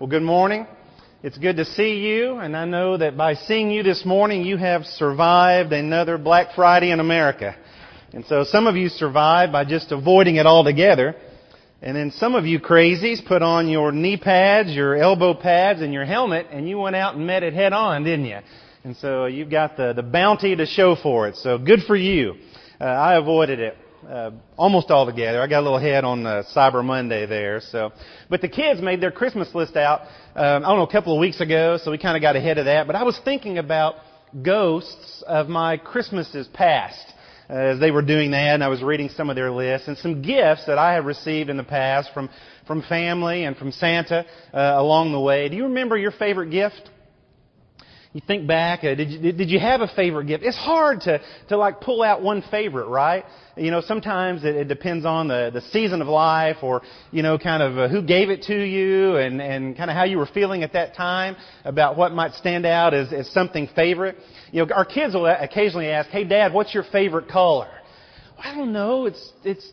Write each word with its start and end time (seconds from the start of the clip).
Well, 0.00 0.08
good 0.08 0.24
morning. 0.24 0.66
It's 1.22 1.38
good 1.38 1.58
to 1.58 1.64
see 1.64 2.00
you, 2.00 2.38
and 2.38 2.56
I 2.56 2.64
know 2.64 2.96
that 2.96 3.16
by 3.16 3.34
seeing 3.34 3.70
you 3.70 3.84
this 3.84 4.04
morning, 4.04 4.42
you 4.42 4.56
have 4.56 4.84
survived 4.86 5.72
another 5.72 6.18
Black 6.18 6.56
Friday 6.56 6.90
in 6.90 6.98
America. 6.98 7.54
And 8.12 8.24
so 8.26 8.42
some 8.42 8.66
of 8.66 8.74
you 8.74 8.88
survived 8.88 9.52
by 9.52 9.64
just 9.64 9.92
avoiding 9.92 10.34
it 10.34 10.46
altogether. 10.46 11.14
And 11.80 11.96
then 11.96 12.10
some 12.10 12.34
of 12.34 12.44
you 12.44 12.58
crazies 12.58 13.24
put 13.24 13.40
on 13.40 13.68
your 13.68 13.92
knee 13.92 14.16
pads, 14.16 14.70
your 14.70 14.96
elbow 14.96 15.32
pads, 15.32 15.80
and 15.80 15.92
your 15.92 16.04
helmet, 16.04 16.48
and 16.50 16.68
you 16.68 16.76
went 16.76 16.96
out 16.96 17.14
and 17.14 17.24
met 17.24 17.44
it 17.44 17.54
head 17.54 17.72
on, 17.72 18.02
didn't 18.02 18.26
you? 18.26 18.40
And 18.82 18.96
so 18.96 19.26
you've 19.26 19.48
got 19.48 19.76
the, 19.76 19.92
the 19.92 20.02
bounty 20.02 20.56
to 20.56 20.66
show 20.66 20.96
for 21.00 21.28
it. 21.28 21.36
So 21.36 21.56
good 21.56 21.84
for 21.86 21.94
you. 21.94 22.34
Uh, 22.80 22.84
I 22.84 23.16
avoided 23.16 23.60
it 23.60 23.76
uh, 24.06 24.30
almost 24.56 24.90
all 24.90 25.06
together. 25.06 25.40
I 25.40 25.46
got 25.46 25.60
a 25.60 25.62
little 25.62 25.78
head 25.78 26.04
on 26.04 26.26
uh, 26.26 26.42
Cyber 26.54 26.84
Monday 26.84 27.26
there. 27.26 27.60
So, 27.60 27.92
but 28.28 28.40
the 28.40 28.48
kids 28.48 28.80
made 28.80 29.00
their 29.00 29.12
Christmas 29.12 29.54
list 29.54 29.76
out. 29.76 30.02
Um, 30.34 30.64
I 30.64 30.68
don't 30.68 30.78
know 30.78 30.86
a 30.86 30.92
couple 30.92 31.14
of 31.14 31.20
weeks 31.20 31.40
ago, 31.40 31.78
so 31.82 31.90
we 31.90 31.98
kind 31.98 32.16
of 32.16 32.22
got 32.22 32.36
ahead 32.36 32.58
of 32.58 32.66
that. 32.66 32.86
But 32.86 32.96
I 32.96 33.02
was 33.02 33.18
thinking 33.24 33.58
about 33.58 33.96
ghosts 34.42 35.22
of 35.26 35.48
my 35.48 35.76
Christmases 35.76 36.48
past. 36.52 37.12
Uh, 37.48 37.52
as 37.52 37.78
they 37.78 37.90
were 37.90 38.00
doing 38.00 38.30
that, 38.30 38.54
and 38.54 38.64
I 38.64 38.68
was 38.68 38.82
reading 38.82 39.10
some 39.10 39.28
of 39.28 39.36
their 39.36 39.50
lists 39.50 39.86
and 39.86 39.98
some 39.98 40.22
gifts 40.22 40.64
that 40.66 40.78
I 40.78 40.94
have 40.94 41.04
received 41.04 41.50
in 41.50 41.58
the 41.58 41.64
past 41.64 42.08
from 42.14 42.30
from 42.66 42.82
family 42.82 43.44
and 43.44 43.54
from 43.54 43.70
Santa 43.70 44.24
uh, 44.54 44.58
along 44.76 45.12
the 45.12 45.20
way. 45.20 45.50
Do 45.50 45.56
you 45.56 45.64
remember 45.64 45.98
your 45.98 46.10
favorite 46.10 46.50
gift? 46.50 46.90
You 48.14 48.20
think 48.24 48.46
back, 48.46 48.84
uh, 48.84 48.94
did, 48.94 49.10
you, 49.10 49.32
did 49.32 49.50
you 49.50 49.58
have 49.58 49.80
a 49.80 49.88
favorite 49.88 50.26
gift? 50.26 50.44
It's 50.44 50.56
hard 50.56 51.00
to, 51.00 51.20
to 51.48 51.56
like 51.56 51.80
pull 51.80 52.00
out 52.00 52.22
one 52.22 52.44
favorite, 52.48 52.86
right? 52.86 53.24
You 53.56 53.72
know, 53.72 53.80
sometimes 53.80 54.44
it, 54.44 54.54
it 54.54 54.68
depends 54.68 55.04
on 55.04 55.26
the, 55.26 55.50
the 55.52 55.60
season 55.72 56.00
of 56.00 56.06
life 56.06 56.58
or, 56.62 56.82
you 57.10 57.24
know, 57.24 57.36
kind 57.38 57.60
of 57.60 57.76
uh, 57.76 57.88
who 57.88 58.02
gave 58.02 58.30
it 58.30 58.42
to 58.44 58.54
you 58.54 59.16
and, 59.16 59.42
and 59.42 59.76
kind 59.76 59.90
of 59.90 59.96
how 59.96 60.04
you 60.04 60.18
were 60.18 60.28
feeling 60.32 60.62
at 60.62 60.74
that 60.74 60.94
time 60.94 61.34
about 61.64 61.96
what 61.96 62.12
might 62.12 62.34
stand 62.34 62.64
out 62.64 62.94
as, 62.94 63.12
as 63.12 63.28
something 63.32 63.68
favorite. 63.74 64.16
You 64.52 64.64
know, 64.64 64.72
our 64.72 64.84
kids 64.84 65.14
will 65.14 65.26
occasionally 65.26 65.88
ask, 65.88 66.08
hey 66.10 66.22
dad, 66.22 66.54
what's 66.54 66.72
your 66.72 66.84
favorite 66.92 67.28
color? 67.28 67.68
Well, 68.38 68.46
I 68.46 68.54
don't 68.54 68.72
know, 68.72 69.06
it's, 69.06 69.32
it's 69.42 69.68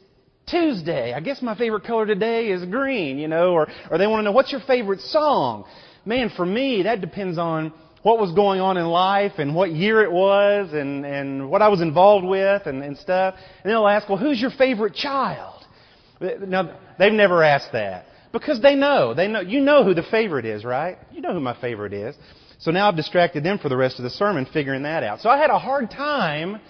Tuesday. 0.47 1.13
I 1.13 1.19
guess 1.19 1.43
my 1.43 1.55
favorite 1.55 1.83
color 1.83 2.07
today 2.07 2.47
is 2.47 2.65
green, 2.65 3.19
you 3.19 3.27
know, 3.27 3.53
or, 3.53 3.67
or 3.91 3.99
they 3.99 4.07
want 4.07 4.21
to 4.21 4.23
know, 4.23 4.31
what's 4.31 4.51
your 4.51 4.61
favorite 4.61 5.01
song? 5.01 5.65
Man, 6.05 6.31
for 6.35 6.45
me, 6.47 6.81
that 6.81 7.01
depends 7.01 7.37
on 7.37 7.71
what 8.03 8.19
was 8.19 8.31
going 8.33 8.59
on 8.59 8.77
in 8.77 8.85
life 8.85 9.33
and 9.37 9.53
what 9.55 9.71
year 9.71 10.01
it 10.01 10.11
was 10.11 10.73
and, 10.73 11.05
and 11.05 11.49
what 11.49 11.61
I 11.61 11.67
was 11.67 11.81
involved 11.81 12.25
with 12.25 12.65
and, 12.65 12.83
and 12.83 12.97
stuff. 12.97 13.35
And 13.63 13.71
they'll 13.71 13.87
ask, 13.87 14.09
well, 14.09 14.17
who's 14.17 14.41
your 14.41 14.51
favorite 14.51 14.95
child? 14.95 15.63
Now, 16.19 16.77
they've 16.97 17.11
never 17.11 17.43
asked 17.43 17.73
that. 17.73 18.05
Because 18.31 18.61
they 18.61 18.75
know. 18.75 19.13
They 19.13 19.27
know. 19.27 19.41
You 19.41 19.59
know 19.59 19.83
who 19.83 19.93
the 19.93 20.03
favorite 20.03 20.45
is, 20.45 20.63
right? 20.63 20.97
You 21.11 21.21
know 21.21 21.33
who 21.33 21.39
my 21.39 21.59
favorite 21.59 21.93
is. 21.93 22.15
So 22.59 22.71
now 22.71 22.87
I've 22.87 22.95
distracted 22.95 23.43
them 23.43 23.57
for 23.57 23.69
the 23.69 23.75
rest 23.75 23.99
of 23.99 24.03
the 24.03 24.09
sermon 24.09 24.47
figuring 24.51 24.83
that 24.83 25.03
out. 25.03 25.19
So 25.19 25.29
I 25.29 25.37
had 25.37 25.49
a 25.49 25.59
hard 25.59 25.89
time 25.91 26.61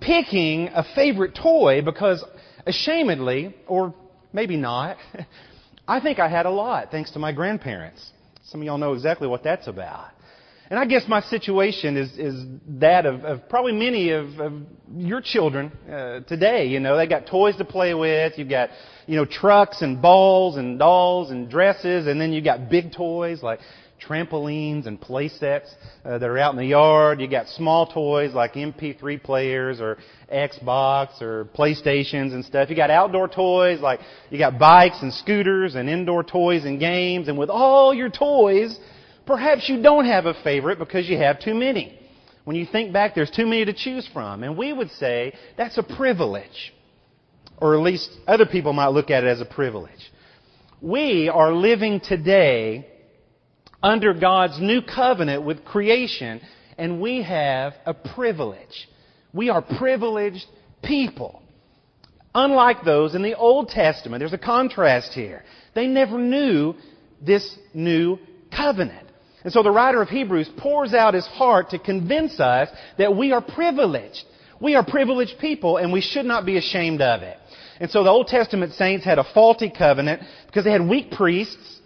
picking 0.00 0.68
a 0.68 0.84
favorite 0.94 1.34
toy 1.34 1.82
because 1.82 2.24
ashamedly, 2.66 3.54
or 3.66 3.94
maybe 4.32 4.56
not, 4.56 4.96
I 5.88 6.00
think 6.00 6.18
I 6.18 6.28
had 6.28 6.46
a 6.46 6.50
lot 6.50 6.90
thanks 6.90 7.10
to 7.12 7.18
my 7.18 7.32
grandparents. 7.32 8.10
Some 8.46 8.60
of 8.60 8.66
y'all 8.66 8.78
know 8.78 8.94
exactly 8.94 9.28
what 9.28 9.44
that's 9.44 9.66
about. 9.66 10.08
And 10.70 10.78
I 10.78 10.86
guess 10.86 11.04
my 11.06 11.20
situation 11.20 11.96
is, 11.96 12.10
is 12.18 12.46
that 12.80 13.04
of, 13.04 13.24
of 13.24 13.48
probably 13.48 13.72
many 13.72 14.10
of, 14.10 14.40
of 14.40 14.52
your 14.96 15.20
children 15.20 15.70
uh, 15.90 16.20
today. 16.20 16.66
You 16.66 16.80
know, 16.80 16.96
they 16.96 17.06
got 17.06 17.26
toys 17.26 17.56
to 17.56 17.64
play 17.66 17.92
with. 17.92 18.38
You've 18.38 18.48
got, 18.48 18.70
you 19.06 19.16
know, 19.16 19.26
trucks 19.26 19.82
and 19.82 20.00
balls 20.00 20.56
and 20.56 20.78
dolls 20.78 21.30
and 21.30 21.50
dresses, 21.50 22.06
and 22.06 22.18
then 22.18 22.32
you 22.32 22.40
got 22.40 22.70
big 22.70 22.92
toys 22.92 23.42
like 23.42 23.60
trampolines 24.06 24.86
and 24.86 25.00
play 25.00 25.28
sets 25.28 25.74
uh, 26.04 26.18
that 26.18 26.28
are 26.28 26.38
out 26.38 26.52
in 26.52 26.58
the 26.58 26.66
yard. 26.66 27.20
You 27.20 27.28
got 27.28 27.48
small 27.48 27.86
toys 27.86 28.34
like 28.34 28.54
MP3 28.54 29.22
players 29.22 29.80
or 29.80 29.98
Xbox 30.32 31.20
or 31.20 31.46
PlayStations 31.56 32.32
and 32.32 32.44
stuff. 32.44 32.70
You 32.70 32.76
got 32.76 32.90
outdoor 32.90 33.28
toys 33.28 33.80
like 33.80 34.00
you 34.30 34.38
got 34.38 34.58
bikes 34.58 35.02
and 35.02 35.12
scooters 35.12 35.74
and 35.74 35.88
indoor 35.88 36.22
toys 36.22 36.64
and 36.64 36.80
games. 36.80 37.28
And 37.28 37.38
with 37.38 37.50
all 37.50 37.94
your 37.94 38.10
toys, 38.10 38.78
Perhaps 39.26 39.68
you 39.68 39.82
don't 39.82 40.04
have 40.04 40.26
a 40.26 40.34
favorite 40.42 40.78
because 40.78 41.08
you 41.08 41.16
have 41.18 41.40
too 41.40 41.54
many. 41.54 41.98
When 42.44 42.56
you 42.56 42.66
think 42.66 42.92
back, 42.92 43.14
there's 43.14 43.30
too 43.30 43.46
many 43.46 43.64
to 43.64 43.72
choose 43.72 44.08
from. 44.12 44.42
And 44.42 44.56
we 44.56 44.72
would 44.72 44.90
say 44.92 45.32
that's 45.56 45.78
a 45.78 45.82
privilege. 45.82 46.74
Or 47.56 47.74
at 47.74 47.80
least 47.80 48.10
other 48.26 48.46
people 48.46 48.72
might 48.72 48.88
look 48.88 49.10
at 49.10 49.24
it 49.24 49.28
as 49.28 49.40
a 49.40 49.46
privilege. 49.46 50.12
We 50.80 51.30
are 51.30 51.52
living 51.52 52.00
today 52.00 52.86
under 53.82 54.12
God's 54.12 54.60
new 54.60 54.82
covenant 54.82 55.44
with 55.44 55.64
creation, 55.64 56.40
and 56.76 57.00
we 57.00 57.22
have 57.22 57.74
a 57.86 57.94
privilege. 57.94 58.88
We 59.32 59.50
are 59.50 59.62
privileged 59.62 60.44
people. 60.82 61.42
Unlike 62.34 62.84
those 62.84 63.14
in 63.14 63.22
the 63.22 63.34
Old 63.34 63.68
Testament, 63.68 64.20
there's 64.20 64.32
a 64.32 64.38
contrast 64.38 65.12
here. 65.12 65.42
They 65.74 65.86
never 65.86 66.18
knew 66.18 66.74
this 67.24 67.56
new 67.72 68.18
covenant. 68.54 69.03
And 69.44 69.52
so 69.52 69.62
the 69.62 69.70
writer 69.70 70.00
of 70.00 70.08
Hebrews 70.08 70.50
pours 70.56 70.94
out 70.94 71.14
his 71.14 71.26
heart 71.26 71.70
to 71.70 71.78
convince 71.78 72.40
us 72.40 72.70
that 72.96 73.14
we 73.14 73.32
are 73.32 73.42
privileged. 73.42 74.24
We 74.60 74.74
are 74.74 74.84
privileged 74.84 75.38
people 75.38 75.76
and 75.76 75.92
we 75.92 76.00
should 76.00 76.24
not 76.24 76.46
be 76.46 76.56
ashamed 76.56 77.02
of 77.02 77.22
it. 77.22 77.36
And 77.78 77.90
so 77.90 78.02
the 78.02 78.10
Old 78.10 78.28
Testament 78.28 78.72
saints 78.72 79.04
had 79.04 79.18
a 79.18 79.24
faulty 79.34 79.70
covenant 79.70 80.22
because 80.46 80.64
they 80.64 80.72
had 80.72 80.88
weak 80.88 81.10
priests 81.10 81.80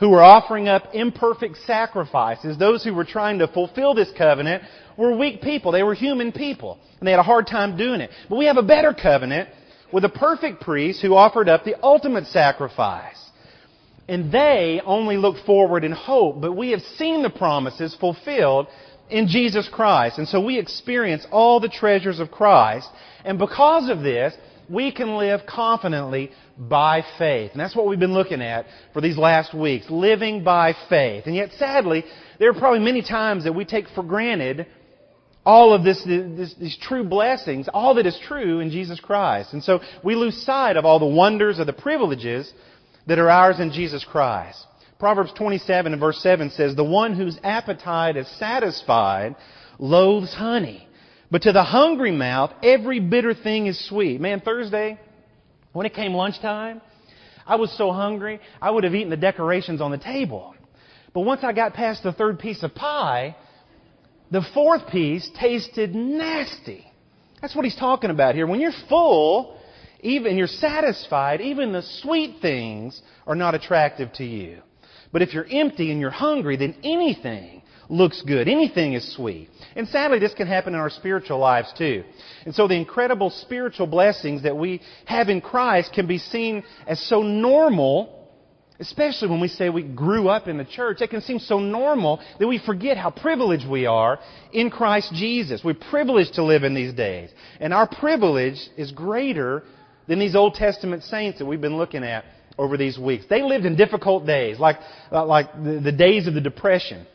who 0.00 0.08
were 0.08 0.22
offering 0.22 0.68
up 0.68 0.94
imperfect 0.94 1.58
sacrifices. 1.66 2.56
Those 2.56 2.82
who 2.82 2.94
were 2.94 3.04
trying 3.04 3.38
to 3.40 3.48
fulfill 3.48 3.94
this 3.94 4.10
covenant 4.16 4.62
were 4.96 5.16
weak 5.16 5.42
people. 5.42 5.70
They 5.70 5.82
were 5.82 5.94
human 5.94 6.32
people. 6.32 6.78
And 6.98 7.06
they 7.06 7.12
had 7.12 7.20
a 7.20 7.24
hard 7.24 7.46
time 7.46 7.76
doing 7.76 8.00
it. 8.00 8.10
But 8.28 8.36
we 8.36 8.46
have 8.46 8.56
a 8.56 8.62
better 8.62 8.94
covenant 8.94 9.48
with 9.92 10.04
a 10.04 10.08
perfect 10.08 10.62
priest 10.62 11.02
who 11.02 11.14
offered 11.14 11.48
up 11.48 11.64
the 11.64 11.80
ultimate 11.82 12.26
sacrifice. 12.26 13.21
And 14.08 14.32
they 14.32 14.80
only 14.84 15.16
look 15.16 15.44
forward 15.46 15.84
in 15.84 15.92
hope, 15.92 16.40
but 16.40 16.56
we 16.56 16.70
have 16.70 16.80
seen 16.96 17.22
the 17.22 17.30
promises 17.30 17.96
fulfilled 17.98 18.66
in 19.10 19.28
Jesus 19.28 19.68
Christ. 19.70 20.18
And 20.18 20.26
so 20.26 20.44
we 20.44 20.58
experience 20.58 21.26
all 21.30 21.60
the 21.60 21.68
treasures 21.68 22.18
of 22.18 22.30
Christ. 22.30 22.88
And 23.24 23.38
because 23.38 23.88
of 23.88 24.00
this, 24.00 24.34
we 24.68 24.90
can 24.90 25.16
live 25.16 25.42
confidently 25.46 26.30
by 26.58 27.04
faith. 27.18 27.52
And 27.52 27.60
that's 27.60 27.76
what 27.76 27.86
we've 27.86 27.98
been 27.98 28.14
looking 28.14 28.42
at 28.42 28.66
for 28.92 29.00
these 29.00 29.18
last 29.18 29.54
weeks. 29.54 29.86
Living 29.88 30.42
by 30.42 30.74
faith. 30.88 31.24
And 31.26 31.34
yet 31.36 31.50
sadly, 31.58 32.04
there 32.38 32.50
are 32.50 32.54
probably 32.54 32.80
many 32.80 33.02
times 33.02 33.44
that 33.44 33.54
we 33.54 33.64
take 33.64 33.88
for 33.94 34.02
granted 34.02 34.66
all 35.44 35.74
of 35.74 35.82
this, 35.82 36.02
this, 36.04 36.54
these 36.54 36.78
true 36.80 37.04
blessings, 37.04 37.68
all 37.72 37.94
that 37.94 38.06
is 38.06 38.18
true 38.26 38.60
in 38.60 38.70
Jesus 38.70 39.00
Christ. 39.00 39.52
And 39.52 39.62
so 39.62 39.80
we 40.02 40.14
lose 40.14 40.40
sight 40.44 40.76
of 40.76 40.84
all 40.84 41.00
the 41.00 41.06
wonders 41.06 41.58
of 41.58 41.66
the 41.66 41.72
privileges 41.72 42.52
that 43.06 43.18
are 43.18 43.30
ours 43.30 43.60
in 43.60 43.72
Jesus 43.72 44.04
Christ. 44.04 44.66
Proverbs 44.98 45.32
27 45.36 45.92
and 45.92 46.00
verse 46.00 46.22
7 46.22 46.50
says, 46.50 46.76
The 46.76 46.84
one 46.84 47.14
whose 47.14 47.38
appetite 47.42 48.16
is 48.16 48.28
satisfied 48.38 49.34
loathes 49.78 50.32
honey. 50.32 50.86
But 51.30 51.42
to 51.42 51.52
the 51.52 51.64
hungry 51.64 52.12
mouth, 52.12 52.52
every 52.62 53.00
bitter 53.00 53.34
thing 53.34 53.66
is 53.66 53.88
sweet. 53.88 54.20
Man, 54.20 54.40
Thursday, 54.40 55.00
when 55.72 55.86
it 55.86 55.94
came 55.94 56.14
lunchtime, 56.14 56.80
I 57.46 57.56
was 57.56 57.76
so 57.76 57.90
hungry, 57.90 58.40
I 58.60 58.70
would 58.70 58.84
have 58.84 58.94
eaten 58.94 59.10
the 59.10 59.16
decorations 59.16 59.80
on 59.80 59.90
the 59.90 59.98
table. 59.98 60.54
But 61.12 61.22
once 61.22 61.40
I 61.42 61.52
got 61.52 61.74
past 61.74 62.02
the 62.02 62.12
third 62.12 62.38
piece 62.38 62.62
of 62.62 62.74
pie, 62.74 63.34
the 64.30 64.42
fourth 64.54 64.88
piece 64.88 65.28
tasted 65.38 65.94
nasty. 65.94 66.86
That's 67.40 67.56
what 67.56 67.64
he's 67.64 67.76
talking 67.76 68.10
about 68.10 68.34
here. 68.34 68.46
When 68.46 68.60
you're 68.60 68.72
full, 68.88 69.58
even 70.02 70.36
you're 70.36 70.46
satisfied, 70.46 71.40
even 71.40 71.72
the 71.72 71.82
sweet 71.82 72.36
things 72.42 73.00
are 73.26 73.36
not 73.36 73.54
attractive 73.54 74.12
to 74.14 74.24
you. 74.24 74.58
But 75.12 75.22
if 75.22 75.32
you're 75.32 75.46
empty 75.48 75.90
and 75.90 76.00
you're 76.00 76.10
hungry, 76.10 76.56
then 76.56 76.74
anything 76.82 77.62
looks 77.88 78.22
good. 78.22 78.48
Anything 78.48 78.94
is 78.94 79.14
sweet. 79.14 79.48
And 79.76 79.86
sadly, 79.88 80.18
this 80.18 80.34
can 80.34 80.46
happen 80.46 80.74
in 80.74 80.80
our 80.80 80.90
spiritual 80.90 81.38
lives 81.38 81.72
too. 81.76 82.04
And 82.44 82.54
so 82.54 82.66
the 82.66 82.74
incredible 82.74 83.30
spiritual 83.30 83.86
blessings 83.86 84.42
that 84.42 84.56
we 84.56 84.80
have 85.04 85.28
in 85.28 85.40
Christ 85.40 85.92
can 85.92 86.06
be 86.06 86.18
seen 86.18 86.64
as 86.86 87.00
so 87.08 87.22
normal 87.22 88.18
especially 88.80 89.28
when 89.28 89.40
we 89.40 89.46
say 89.46 89.68
we 89.68 89.84
grew 89.84 90.28
up 90.28 90.48
in 90.48 90.58
the 90.58 90.64
church, 90.64 91.00
it 91.00 91.08
can 91.08 91.20
seem 91.20 91.38
so 91.38 91.60
normal 91.60 92.20
that 92.40 92.48
we 92.48 92.58
forget 92.58 92.96
how 92.96 93.10
privileged 93.10 93.68
we 93.68 93.86
are 93.86 94.18
in 94.52 94.70
Christ 94.70 95.12
Jesus. 95.14 95.62
We're 95.64 95.74
privileged 95.74 96.34
to 96.34 96.42
live 96.42 96.64
in 96.64 96.74
these 96.74 96.92
days. 96.92 97.30
And 97.60 97.72
our 97.72 97.86
privilege 97.86 98.58
is 98.76 98.90
greater 98.90 99.62
than 100.08 100.18
these 100.18 100.34
Old 100.34 100.54
Testament 100.54 101.04
saints 101.04 101.38
that 101.38 101.46
we've 101.46 101.60
been 101.60 101.76
looking 101.76 102.04
at 102.04 102.24
over 102.58 102.76
these 102.76 102.98
weeks. 102.98 103.24
They 103.28 103.42
lived 103.42 103.64
in 103.64 103.76
difficult 103.76 104.26
days, 104.26 104.58
like, 104.58 104.76
uh, 105.10 105.24
like 105.24 105.52
the, 105.54 105.80
the 105.82 105.92
days 105.92 106.26
of 106.26 106.34
the 106.34 106.40
Depression, 106.40 107.06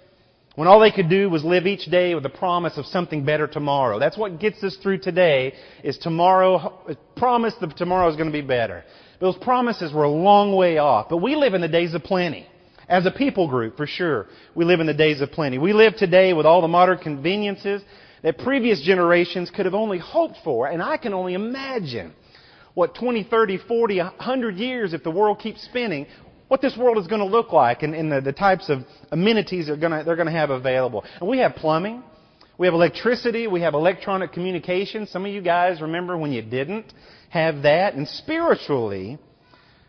when 0.56 0.68
all 0.68 0.80
they 0.80 0.92
could 0.92 1.10
do 1.10 1.30
was 1.30 1.44
live 1.44 1.68
each 1.68 1.86
day 1.86 2.16
with 2.16 2.24
the 2.24 2.30
promise 2.30 2.78
of 2.78 2.86
something 2.88 3.24
better 3.24 3.46
tomorrow. 3.46 4.00
That's 4.00 4.18
what 4.18 4.40
gets 4.40 4.64
us 4.64 4.76
through 4.82 5.00
today, 5.00 5.54
is 5.84 5.98
tomorrow, 6.00 6.82
promise 7.16 7.54
that 7.62 7.78
tomorrow 7.78 8.10
is 8.10 8.16
going 8.16 8.32
to 8.32 8.34
be 8.34 8.42
better. 8.42 8.84
Those 9.20 9.38
promises 9.38 9.94
were 9.94 10.06
a 10.06 10.10
long 10.10 10.56
way 10.56 10.80
off. 10.80 11.10
But 11.10 11.18
we 11.18 11.36
live 11.36 11.54
in 11.54 11.62
the 11.62 11.68
days 11.68 11.94
of 11.94 12.04
plenty. 12.04 12.48
As 12.90 13.06
a 13.06 13.12
people 13.12 13.48
group, 13.48 13.78
for 13.78 13.86
sure, 13.86 14.28
we 14.56 14.66
live 14.66 14.80
in 14.80 14.88
the 14.88 14.94
days 14.94 15.22
of 15.22 15.32
plenty. 15.32 15.58
We 15.58 15.74
live 15.74 15.96
today 15.96 16.34
with 16.34 16.46
all 16.46 16.62
the 16.62 16.68
modern 16.68 16.98
conveniences 17.00 17.84
that 18.24 18.38
previous 18.40 18.82
generations 18.82 19.52
could 19.52 19.66
have 19.66 19.76
only 19.76 20.00
hoped 20.00 20.38
for. 20.44 20.68
And 20.68 20.82
I 20.82 20.98
can 20.98 21.14
only 21.14 21.34
imagine 21.34 22.14
what 22.78 22.94
20, 22.94 23.24
30, 23.24 23.58
40, 23.58 23.98
100 23.98 24.56
years, 24.56 24.94
if 24.94 25.02
the 25.02 25.10
world 25.10 25.40
keeps 25.40 25.64
spinning, 25.64 26.06
what 26.48 26.62
this 26.62 26.78
world 26.78 27.00
is 27.00 27.08
going 27.08 27.22
to 27.22 27.26
look 27.26 27.52
like 27.52 27.82
and, 27.82 27.96
and 27.96 28.12
the, 28.12 28.22
the, 28.22 28.32
types 28.32 28.70
of 28.70 28.84
amenities 29.12 29.66
they're 29.66 29.76
going, 29.76 29.98
to, 29.98 30.04
they're 30.06 30.16
going 30.16 30.28
to 30.28 30.32
have 30.32 30.52
available. 30.52 31.04
And 31.20 31.28
we 31.28 31.40
have 31.40 31.56
plumbing. 31.56 32.04
We 32.60 32.68
have 32.68 32.76
electricity. 32.76 33.48
We 33.48 33.62
have 33.62 33.74
electronic 33.74 34.32
communication. 34.32 35.08
Some 35.08 35.26
of 35.26 35.32
you 35.32 35.42
guys 35.42 35.82
remember 35.82 36.20
when 36.20 36.32
you 36.32 36.44
didn't 36.44 36.94
have 37.30 37.64
that. 37.64 37.96
And 37.96 38.08
spiritually, 38.08 39.18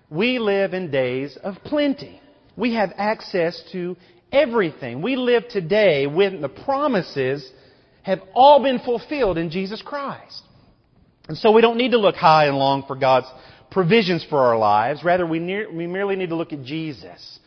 we 0.09 0.39
live 0.39 0.73
in 0.73 0.91
days 0.91 1.37
of 1.45 1.57
plenty. 1.65 2.23
We 2.57 2.73
have 2.73 2.95
access 2.97 3.63
to 3.73 3.99
everything. 4.33 5.03
We 5.03 5.17
live 5.17 5.47
today 5.51 6.07
when 6.07 6.41
the 6.41 6.49
promises 6.49 7.53
have 8.01 8.23
all 8.33 8.63
been 8.63 8.79
fulfilled 8.79 9.37
in 9.37 9.51
Jesus 9.51 9.83
Christ. 9.83 10.43
And 11.29 11.37
so 11.37 11.53
we 11.53 11.61
don't 11.61 11.77
need 11.77 11.91
to 11.91 11.99
look 11.99 12.17
high 12.17 12.47
and 12.47 12.57
long 12.57 12.85
for 12.87 12.97
God's 12.97 13.27
provisions 13.71 14.25
for 14.29 14.39
our 14.39 14.57
lives. 14.57 15.05
Rather, 15.05 15.27
we, 15.27 15.39
near, 15.39 15.71
we 15.71 15.87
merely 15.87 16.17
need 16.17 16.31
to 16.31 16.37
look 16.37 16.55
at 16.55 16.65
Jesus, 16.65 17.39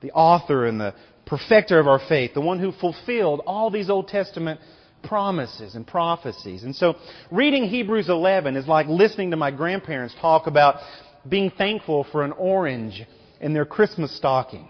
the 0.00 0.12
author 0.12 0.66
and 0.66 0.80
the 0.80 0.94
perfecter 1.26 1.80
of 1.80 1.88
our 1.88 2.00
faith, 2.08 2.32
the 2.34 2.40
one 2.40 2.60
who 2.60 2.70
fulfilled 2.70 3.42
all 3.46 3.70
these 3.70 3.90
Old 3.90 4.08
Testament 4.08 4.60
promises 5.02 5.74
and 5.74 5.86
prophecies. 5.86 6.62
And 6.62 6.74
so 6.74 6.94
reading 7.30 7.64
Hebrews 7.64 8.08
11 8.08 8.56
is 8.56 8.68
like 8.68 8.86
listening 8.86 9.32
to 9.32 9.36
my 9.36 9.50
grandparents 9.50 10.14
talk 10.20 10.46
about 10.46 10.76
being 11.28 11.50
thankful 11.50 12.06
for 12.12 12.22
an 12.22 12.32
orange 12.32 13.02
in 13.40 13.52
their 13.52 13.64
Christmas 13.64 14.16
stocking. 14.16 14.68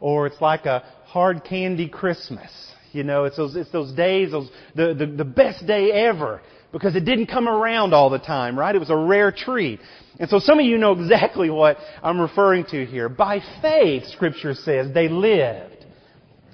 Or 0.00 0.26
it's 0.26 0.40
like 0.40 0.64
a 0.64 0.80
hard 1.04 1.44
candy 1.44 1.88
Christmas. 1.88 2.50
You 2.92 3.02
know, 3.04 3.24
it's 3.24 3.36
those, 3.36 3.54
it's 3.54 3.70
those 3.70 3.92
days, 3.92 4.30
those, 4.30 4.48
the, 4.74 4.94
the, 4.94 5.06
the 5.06 5.24
best 5.24 5.66
day 5.66 5.90
ever 5.92 6.40
because 6.72 6.96
it 6.96 7.04
didn't 7.04 7.26
come 7.26 7.48
around 7.48 7.94
all 7.94 8.10
the 8.10 8.18
time, 8.18 8.58
right? 8.58 8.74
It 8.74 8.78
was 8.78 8.90
a 8.90 8.96
rare 8.96 9.32
treat. 9.32 9.80
And 10.18 10.28
so 10.28 10.38
some 10.38 10.58
of 10.58 10.66
you 10.66 10.78
know 10.78 10.92
exactly 10.92 11.48
what 11.50 11.78
I'm 12.02 12.20
referring 12.20 12.64
to 12.66 12.84
here. 12.84 13.08
By 13.08 13.40
faith, 13.62 14.06
Scripture 14.08 14.54
says, 14.54 14.92
they 14.92 15.08
lived. 15.08 15.86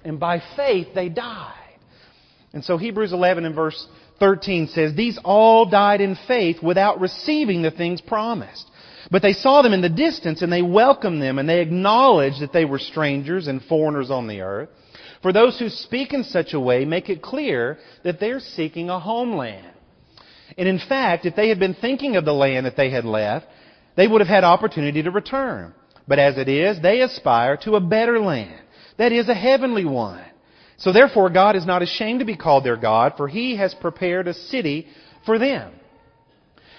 And 0.05 0.21
by 0.21 0.43
faith, 0.57 0.89
they 0.95 1.09
died. 1.09 1.53
And 2.53 2.65
so 2.65 2.77
Hebrews 2.77 3.13
11 3.13 3.45
and 3.45 3.55
verse 3.55 3.89
13 4.21 4.69
says, 4.69 4.95
These 4.95 5.19
all 5.25 5.69
died 5.69 6.01
in 6.01 6.17
faith 6.29 6.63
without 6.63 7.01
receiving 7.01 7.63
the 7.63 7.71
things 7.71 8.01
promised. 8.01 8.71
But 9.11 9.23
they 9.23 9.33
saw 9.33 9.63
them 9.63 9.73
in 9.73 9.83
the 9.83 9.89
distance 9.89 10.41
and 10.41 10.53
they 10.53 10.63
welcomed 10.63 11.21
them 11.21 11.39
and 11.39 11.49
they 11.49 11.61
acknowledged 11.61 12.41
that 12.41 12.53
they 12.53 12.65
were 12.65 12.79
strangers 12.79 13.49
and 13.49 13.63
foreigners 13.63 14.11
on 14.11 14.29
the 14.29 14.41
earth. 14.41 14.69
For 15.21 15.33
those 15.33 15.59
who 15.59 15.69
speak 15.69 16.13
in 16.13 16.25
such 16.25 16.53
a 16.53 16.61
way 16.61 16.85
make 16.85 17.09
it 17.09 17.23
clear 17.23 17.79
that 18.03 18.21
they're 18.21 18.41
seeking 18.41 18.91
a 18.91 19.01
homeland. 19.01 19.74
And 20.57 20.69
in 20.69 20.79
fact, 20.79 21.27
if 21.27 21.37
they 21.37 21.49
had 21.49 21.59
been 21.59 21.75
thinking 21.75 22.17
of 22.17 22.25
the 22.25 22.33
land 22.33 22.67
that 22.67 22.77
they 22.77 22.91
had 22.91 23.05
left, 23.05 23.47
they 23.97 24.07
would 24.07 24.21
have 24.21 24.29
had 24.29 24.45
opportunity 24.45 25.03
to 25.03 25.11
return. 25.11 25.75
But 26.07 26.19
as 26.19 26.37
it 26.37 26.49
is, 26.49 26.81
they 26.83 27.01
aspire 27.01 27.57
to 27.59 27.77
a 27.77 27.81
better 27.81 28.19
land. 28.19 28.61
That 28.99 29.13
is 29.13 29.29
a 29.29 29.35
heavenly 29.35 29.85
one. 29.85 30.25
So 30.77 30.93
therefore, 30.93 31.31
God 31.31 31.57
is 31.57 31.67
not 31.67 31.83
ashamed 31.83 32.21
to 32.21 32.27
be 32.27 32.37
called 32.37 32.65
their 32.65 32.77
God, 32.77 33.15
for 33.17 33.29
He 33.29 33.57
has 33.57 33.75
prepared 33.75 34.29
a 34.29 34.35
city 34.35 34.87
for 35.25 35.39
them. 35.39 35.73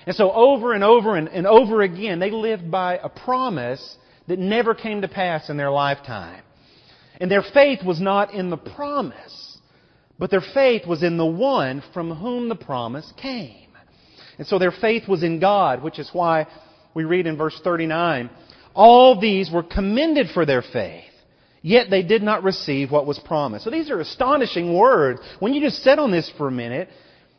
And 0.05 0.15
so 0.15 0.31
over 0.31 0.73
and 0.73 0.83
over 0.83 1.15
and, 1.15 1.27
and 1.29 1.47
over 1.47 1.81
again, 1.81 2.19
they 2.19 2.29
lived 2.29 2.69
by 2.69 2.97
a 2.97 3.09
promise 3.09 3.97
that 4.27 4.37
never 4.39 4.75
came 4.75 5.01
to 5.01 5.07
pass 5.07 5.49
in 5.49 5.57
their 5.57 5.71
lifetime. 5.71 6.41
And 7.19 7.31
their 7.31 7.43
faith 7.53 7.83
was 7.83 7.99
not 7.99 8.33
in 8.33 8.49
the 8.49 8.57
promise, 8.57 9.44
but 10.17 10.31
their 10.31 10.43
faith 10.53 10.87
was 10.87 11.03
in 11.03 11.17
the 11.17 11.25
one 11.25 11.83
from 11.93 12.11
whom 12.11 12.49
the 12.49 12.55
promise 12.55 13.11
came. 13.17 13.67
And 14.37 14.47
so 14.47 14.59
their 14.59 14.71
faith 14.71 15.07
was 15.07 15.23
in 15.23 15.39
God, 15.39 15.81
which 15.81 15.99
is 15.99 16.09
why 16.11 16.47
we 16.93 17.03
read 17.03 17.27
in 17.27 17.37
verse 17.37 17.59
39, 17.63 18.29
all 18.73 19.19
these 19.19 19.49
were 19.51 19.63
commended 19.63 20.27
for 20.33 20.45
their 20.45 20.61
faith, 20.61 21.03
yet 21.61 21.89
they 21.89 22.03
did 22.03 22.21
not 22.21 22.43
receive 22.43 22.91
what 22.91 23.05
was 23.05 23.19
promised. 23.19 23.63
So 23.65 23.71
these 23.71 23.89
are 23.89 23.99
astonishing 23.99 24.77
words. 24.77 25.21
When 25.39 25.53
you 25.53 25.61
just 25.61 25.83
sit 25.83 25.99
on 25.99 26.11
this 26.11 26.31
for 26.37 26.47
a 26.47 26.51
minute, 26.51 26.89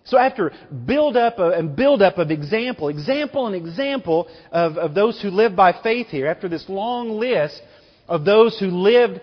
so 0.05 0.19
after 0.19 0.53
build 0.87 1.17
up 1.17 1.39
and 1.39 1.75
build 1.75 2.01
up 2.01 2.19
of 2.19 2.31
example, 2.31 2.89
example 2.89 3.47
and 3.47 3.57
example 3.57 4.29
of, 4.53 4.77
of 4.77 4.95
those 4.95 5.21
who 5.21 5.31
live 5.31 5.57
by 5.57 5.75
faith 5.83 6.09
here, 6.09 6.27
after 6.27 6.49
this 6.49 6.69
long 6.69 7.11
list 7.11 7.61
of 8.09 8.25
those 8.25 8.59
who 8.59 8.69
lived 8.69 9.21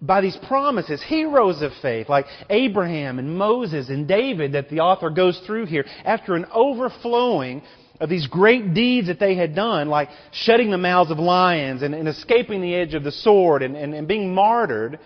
by 0.00 0.20
these 0.20 0.36
promises, 0.48 1.02
heroes 1.02 1.62
of 1.62 1.72
faith 1.80 2.08
like 2.08 2.26
Abraham 2.50 3.18
and 3.18 3.36
Moses 3.36 3.88
and 3.88 4.06
David 4.06 4.52
that 4.52 4.68
the 4.68 4.80
author 4.80 5.10
goes 5.10 5.40
through 5.46 5.66
here, 5.66 5.84
after 6.04 6.34
an 6.34 6.46
overflowing 6.52 7.62
of 8.00 8.08
these 8.08 8.26
great 8.26 8.74
deeds 8.74 9.06
that 9.06 9.20
they 9.20 9.34
had 9.34 9.54
done, 9.54 9.88
like 9.88 10.08
shutting 10.32 10.70
the 10.70 10.78
mouths 10.78 11.10
of 11.10 11.18
lions 11.18 11.82
and, 11.82 11.94
and 11.94 12.08
escaping 12.08 12.60
the 12.60 12.74
edge 12.74 12.94
of 12.94 13.04
the 13.04 13.12
sword 13.12 13.62
and, 13.62 13.76
and, 13.76 13.94
and 13.94 14.08
being 14.08 14.34
martyred, 14.34 14.98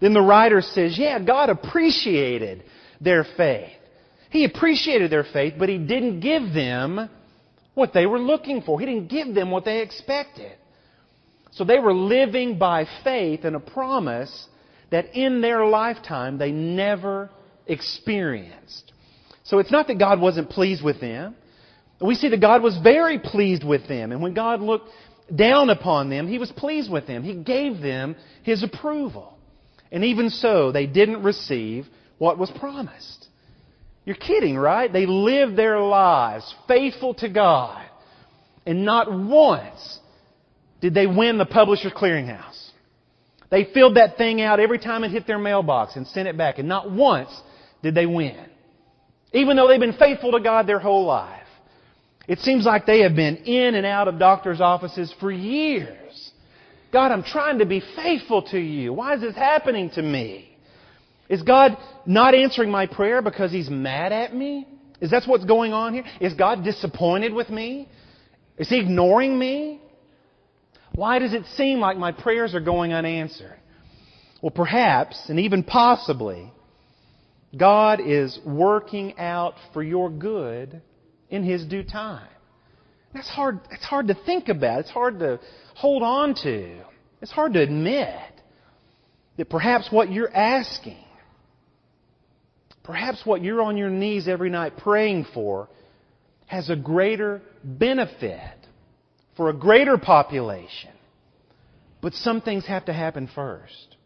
then 0.00 0.14
the 0.14 0.20
writer 0.20 0.62
says, 0.62 0.96
yeah, 0.96 1.18
God 1.18 1.50
appreciated 1.50 2.62
their 3.00 3.24
faith. 3.36 3.72
He 4.30 4.44
appreciated 4.44 5.10
their 5.10 5.24
faith, 5.24 5.54
but 5.58 5.68
He 5.68 5.78
didn't 5.78 6.20
give 6.20 6.54
them 6.54 7.10
what 7.74 7.92
they 7.92 8.06
were 8.06 8.18
looking 8.18 8.62
for. 8.62 8.78
He 8.78 8.86
didn't 8.86 9.08
give 9.08 9.34
them 9.34 9.50
what 9.50 9.64
they 9.64 9.80
expected. 9.80 10.52
So 11.58 11.64
they 11.64 11.80
were 11.80 11.92
living 11.92 12.56
by 12.56 12.86
faith 13.02 13.44
in 13.44 13.56
a 13.56 13.60
promise 13.60 14.46
that 14.90 15.16
in 15.16 15.40
their 15.40 15.66
lifetime 15.66 16.38
they 16.38 16.52
never 16.52 17.30
experienced. 17.66 18.92
So 19.42 19.58
it's 19.58 19.72
not 19.72 19.88
that 19.88 19.98
God 19.98 20.20
wasn't 20.20 20.50
pleased 20.50 20.84
with 20.84 21.00
them. 21.00 21.34
We 22.00 22.14
see 22.14 22.28
that 22.28 22.40
God 22.40 22.62
was 22.62 22.78
very 22.78 23.18
pleased 23.18 23.64
with 23.64 23.88
them. 23.88 24.12
And 24.12 24.22
when 24.22 24.34
God 24.34 24.60
looked 24.60 24.88
down 25.34 25.68
upon 25.68 26.10
them, 26.10 26.28
He 26.28 26.38
was 26.38 26.52
pleased 26.52 26.92
with 26.92 27.08
them. 27.08 27.24
He 27.24 27.34
gave 27.34 27.80
them 27.80 28.14
His 28.44 28.62
approval. 28.62 29.36
And 29.90 30.04
even 30.04 30.30
so, 30.30 30.70
they 30.70 30.86
didn't 30.86 31.24
receive 31.24 31.86
what 32.18 32.38
was 32.38 32.52
promised. 32.52 33.26
You're 34.04 34.14
kidding, 34.14 34.56
right? 34.56 34.92
They 34.92 35.06
lived 35.06 35.56
their 35.56 35.80
lives 35.80 36.54
faithful 36.68 37.14
to 37.14 37.28
God. 37.28 37.84
And 38.64 38.84
not 38.84 39.10
once 39.10 39.98
did 40.80 40.94
they 40.94 41.06
win 41.06 41.38
the 41.38 41.46
Publisher's 41.46 41.92
Clearinghouse. 41.92 42.70
They 43.50 43.64
filled 43.72 43.96
that 43.96 44.16
thing 44.16 44.40
out 44.40 44.60
every 44.60 44.78
time 44.78 45.04
it 45.04 45.10
hit 45.10 45.26
their 45.26 45.38
mailbox 45.38 45.96
and 45.96 46.06
sent 46.06 46.28
it 46.28 46.36
back. 46.36 46.58
And 46.58 46.68
not 46.68 46.90
once 46.90 47.30
did 47.82 47.94
they 47.94 48.06
win. 48.06 48.36
Even 49.32 49.56
though 49.56 49.68
they've 49.68 49.80
been 49.80 49.94
faithful 49.94 50.32
to 50.32 50.40
God 50.40 50.66
their 50.66 50.78
whole 50.78 51.06
life. 51.06 51.42
It 52.26 52.40
seems 52.40 52.66
like 52.66 52.84
they 52.84 53.00
have 53.00 53.16
been 53.16 53.36
in 53.36 53.74
and 53.74 53.86
out 53.86 54.06
of 54.06 54.18
doctors' 54.18 54.60
offices 54.60 55.14
for 55.18 55.32
years. 55.32 56.30
God, 56.92 57.10
I'm 57.10 57.22
trying 57.22 57.58
to 57.58 57.66
be 57.66 57.82
faithful 57.96 58.42
to 58.50 58.58
you. 58.58 58.92
Why 58.92 59.14
is 59.14 59.22
this 59.22 59.34
happening 59.34 59.90
to 59.90 60.02
me? 60.02 60.56
Is 61.28 61.42
God 61.42 61.76
not 62.06 62.34
answering 62.34 62.70
my 62.70 62.86
prayer 62.86 63.22
because 63.22 63.50
He's 63.50 63.70
mad 63.70 64.12
at 64.12 64.34
me? 64.34 64.66
Is 65.00 65.10
that 65.10 65.24
what's 65.26 65.44
going 65.44 65.72
on 65.72 65.94
here? 65.94 66.04
Is 66.20 66.34
God 66.34 66.64
disappointed 66.64 67.32
with 67.32 67.50
me? 67.50 67.88
Is 68.58 68.68
He 68.68 68.78
ignoring 68.78 69.38
me? 69.38 69.80
Why 70.94 71.18
does 71.18 71.32
it 71.32 71.44
seem 71.56 71.80
like 71.80 71.96
my 71.96 72.12
prayers 72.12 72.54
are 72.54 72.60
going 72.60 72.92
unanswered? 72.92 73.58
Well, 74.42 74.50
perhaps, 74.50 75.20
and 75.28 75.40
even 75.40 75.64
possibly, 75.64 76.52
God 77.56 78.00
is 78.00 78.38
working 78.44 79.18
out 79.18 79.54
for 79.72 79.82
your 79.82 80.10
good 80.10 80.80
in 81.30 81.44
His 81.44 81.64
due 81.64 81.82
time. 81.82 82.28
That's 83.14 83.28
hard, 83.28 83.60
it's 83.70 83.84
hard 83.84 84.08
to 84.08 84.14
think 84.14 84.48
about. 84.48 84.80
It's 84.80 84.90
hard 84.90 85.18
to 85.20 85.40
hold 85.74 86.02
on 86.02 86.34
to. 86.42 86.82
It's 87.22 87.32
hard 87.32 87.54
to 87.54 87.60
admit 87.60 88.32
that 89.38 89.48
perhaps 89.48 89.88
what 89.90 90.12
you're 90.12 90.34
asking, 90.34 91.04
perhaps 92.84 93.22
what 93.24 93.42
you're 93.42 93.62
on 93.62 93.76
your 93.76 93.90
knees 93.90 94.28
every 94.28 94.50
night 94.50 94.76
praying 94.76 95.26
for, 95.32 95.68
has 96.46 96.70
a 96.70 96.76
greater 96.76 97.42
benefit 97.64 98.57
for 99.38 99.48
a 99.48 99.54
greater 99.54 99.96
population. 99.96 100.90
But 102.02 102.12
some 102.12 102.42
things 102.42 102.66
have 102.66 102.84
to 102.86 102.92
happen 102.92 103.30
first. 103.34 103.96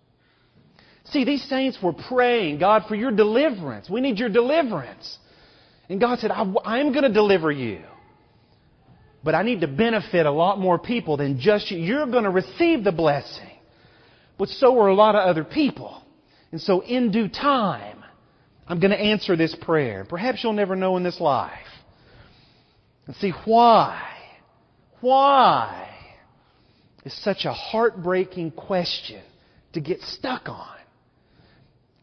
See, 1.06 1.24
these 1.24 1.42
saints 1.48 1.78
were 1.82 1.94
praying, 1.94 2.58
God, 2.58 2.84
for 2.86 2.94
your 2.94 3.10
deliverance. 3.10 3.90
We 3.90 4.00
need 4.00 4.18
your 4.18 4.28
deliverance. 4.28 5.18
And 5.88 6.00
God 6.00 6.20
said, 6.20 6.30
I'm 6.30 6.92
going 6.92 7.02
to 7.02 7.12
deliver 7.12 7.50
you. 7.50 7.82
But 9.24 9.34
I 9.34 9.42
need 9.42 9.62
to 9.62 9.68
benefit 9.68 10.26
a 10.26 10.30
lot 10.30 10.58
more 10.58 10.78
people 10.78 11.16
than 11.16 11.40
just 11.40 11.70
you. 11.70 11.78
You're 11.78 12.06
going 12.06 12.24
to 12.24 12.30
receive 12.30 12.84
the 12.84 12.92
blessing. 12.92 13.50
But 14.38 14.48
so 14.48 14.78
are 14.80 14.88
a 14.88 14.94
lot 14.94 15.14
of 15.14 15.26
other 15.26 15.44
people. 15.44 16.02
And 16.50 16.60
so 16.60 16.80
in 16.80 17.10
due 17.10 17.28
time, 17.28 18.04
I'm 18.66 18.80
going 18.80 18.90
to 18.90 19.00
answer 19.00 19.36
this 19.36 19.56
prayer. 19.60 20.04
Perhaps 20.08 20.44
you'll 20.44 20.52
never 20.52 20.76
know 20.76 20.96
in 20.96 21.02
this 21.02 21.20
life. 21.20 21.52
And 23.06 23.16
see 23.16 23.32
why 23.44 24.10
why? 25.02 25.90
Is 27.04 27.12
such 27.22 27.44
a 27.44 27.52
heartbreaking 27.52 28.52
question 28.52 29.22
to 29.74 29.80
get 29.80 30.00
stuck 30.00 30.48
on. 30.48 30.76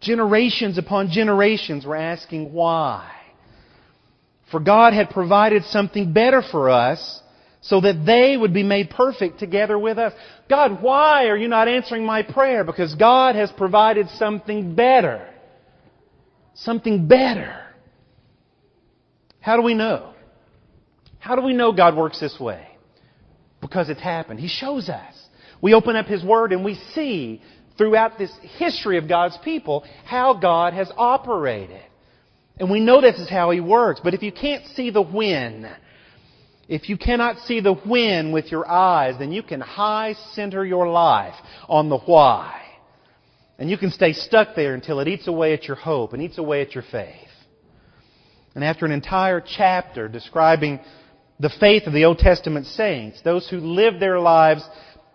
Generations 0.01 0.77
upon 0.77 1.09
generations 1.09 1.85
were 1.85 1.95
asking 1.95 2.53
why. 2.53 3.09
For 4.51 4.59
God 4.59 4.93
had 4.93 5.09
provided 5.09 5.63
something 5.65 6.13
better 6.13 6.41
for 6.41 6.69
us 6.69 7.21
so 7.61 7.81
that 7.81 8.05
they 8.05 8.37
would 8.37 8.53
be 8.53 8.63
made 8.63 8.89
perfect 8.89 9.39
together 9.39 9.77
with 9.77 9.97
us. 9.97 10.13
God, 10.49 10.81
why 10.81 11.27
are 11.27 11.37
you 11.37 11.47
not 11.47 11.67
answering 11.67 12.05
my 12.05 12.23
prayer? 12.23 12.63
Because 12.63 12.95
God 12.95 13.35
has 13.35 13.51
provided 13.51 14.09
something 14.11 14.75
better. 14.75 15.27
Something 16.55 17.07
better. 17.07 17.61
How 19.39 19.55
do 19.55 19.61
we 19.61 19.73
know? 19.73 20.13
How 21.19 21.35
do 21.35 21.41
we 21.41 21.53
know 21.53 21.71
God 21.71 21.95
works 21.95 22.19
this 22.19 22.39
way? 22.39 22.68
Because 23.69 23.89
it's 23.89 24.01
happened. 24.01 24.39
He 24.39 24.47
shows 24.47 24.89
us. 24.89 25.13
We 25.61 25.73
open 25.73 25.95
up 25.95 26.07
His 26.07 26.23
Word 26.23 26.51
and 26.51 26.65
we 26.65 26.75
see 26.93 27.41
throughout 27.77 28.17
this 28.17 28.31
history 28.57 28.97
of 28.97 29.07
God's 29.07 29.37
people 29.43 29.85
how 30.05 30.33
God 30.33 30.73
has 30.73 30.91
operated. 30.97 31.81
And 32.59 32.69
we 32.69 32.79
know 32.79 32.99
this 32.99 33.19
is 33.19 33.29
how 33.29 33.51
He 33.51 33.61
works. 33.61 34.01
But 34.03 34.13
if 34.13 34.23
you 34.23 34.31
can't 34.31 34.65
see 34.75 34.89
the 34.89 35.01
when, 35.01 35.69
if 36.67 36.89
you 36.89 36.97
cannot 36.97 37.37
see 37.45 37.61
the 37.61 37.73
when 37.73 38.31
with 38.31 38.51
your 38.51 38.69
eyes, 38.69 39.15
then 39.17 39.31
you 39.31 39.43
can 39.43 39.61
high 39.61 40.15
center 40.33 40.65
your 40.65 40.89
life 40.89 41.35
on 41.67 41.89
the 41.89 41.97
why. 41.99 42.61
And 43.57 43.69
you 43.69 43.77
can 43.77 43.91
stay 43.91 44.13
stuck 44.13 44.55
there 44.55 44.73
until 44.73 44.99
it 44.99 45.07
eats 45.07 45.27
away 45.27 45.53
at 45.53 45.65
your 45.65 45.75
hope 45.75 46.13
and 46.13 46.21
eats 46.21 46.37
away 46.37 46.61
at 46.61 46.73
your 46.73 46.83
faith. 46.91 47.27
And 48.55 48.63
after 48.63 48.85
an 48.85 48.91
entire 48.91 49.41
chapter 49.41 50.07
describing 50.07 50.79
the 51.39 51.49
faith 51.59 51.87
of 51.87 51.93
the 51.93 52.05
Old 52.05 52.19
Testament 52.19 52.65
saints, 52.67 53.21
those 53.21 53.49
who 53.49 53.59
lived 53.59 53.99
their 53.99 54.19
lives 54.19 54.63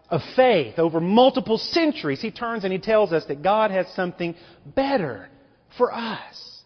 of 0.09 0.21
faith 0.37 0.79
over 0.79 1.01
multiple 1.01 1.59
centuries, 1.59 2.21
he 2.21 2.31
turns 2.31 2.65
and 2.65 2.73
he 2.73 2.79
tells 2.79 3.13
us 3.13 3.25
that 3.27 3.43
God 3.43 3.71
has 3.71 3.87
something 3.95 4.35
better 4.65 5.29
for 5.77 5.93
us. 5.93 6.63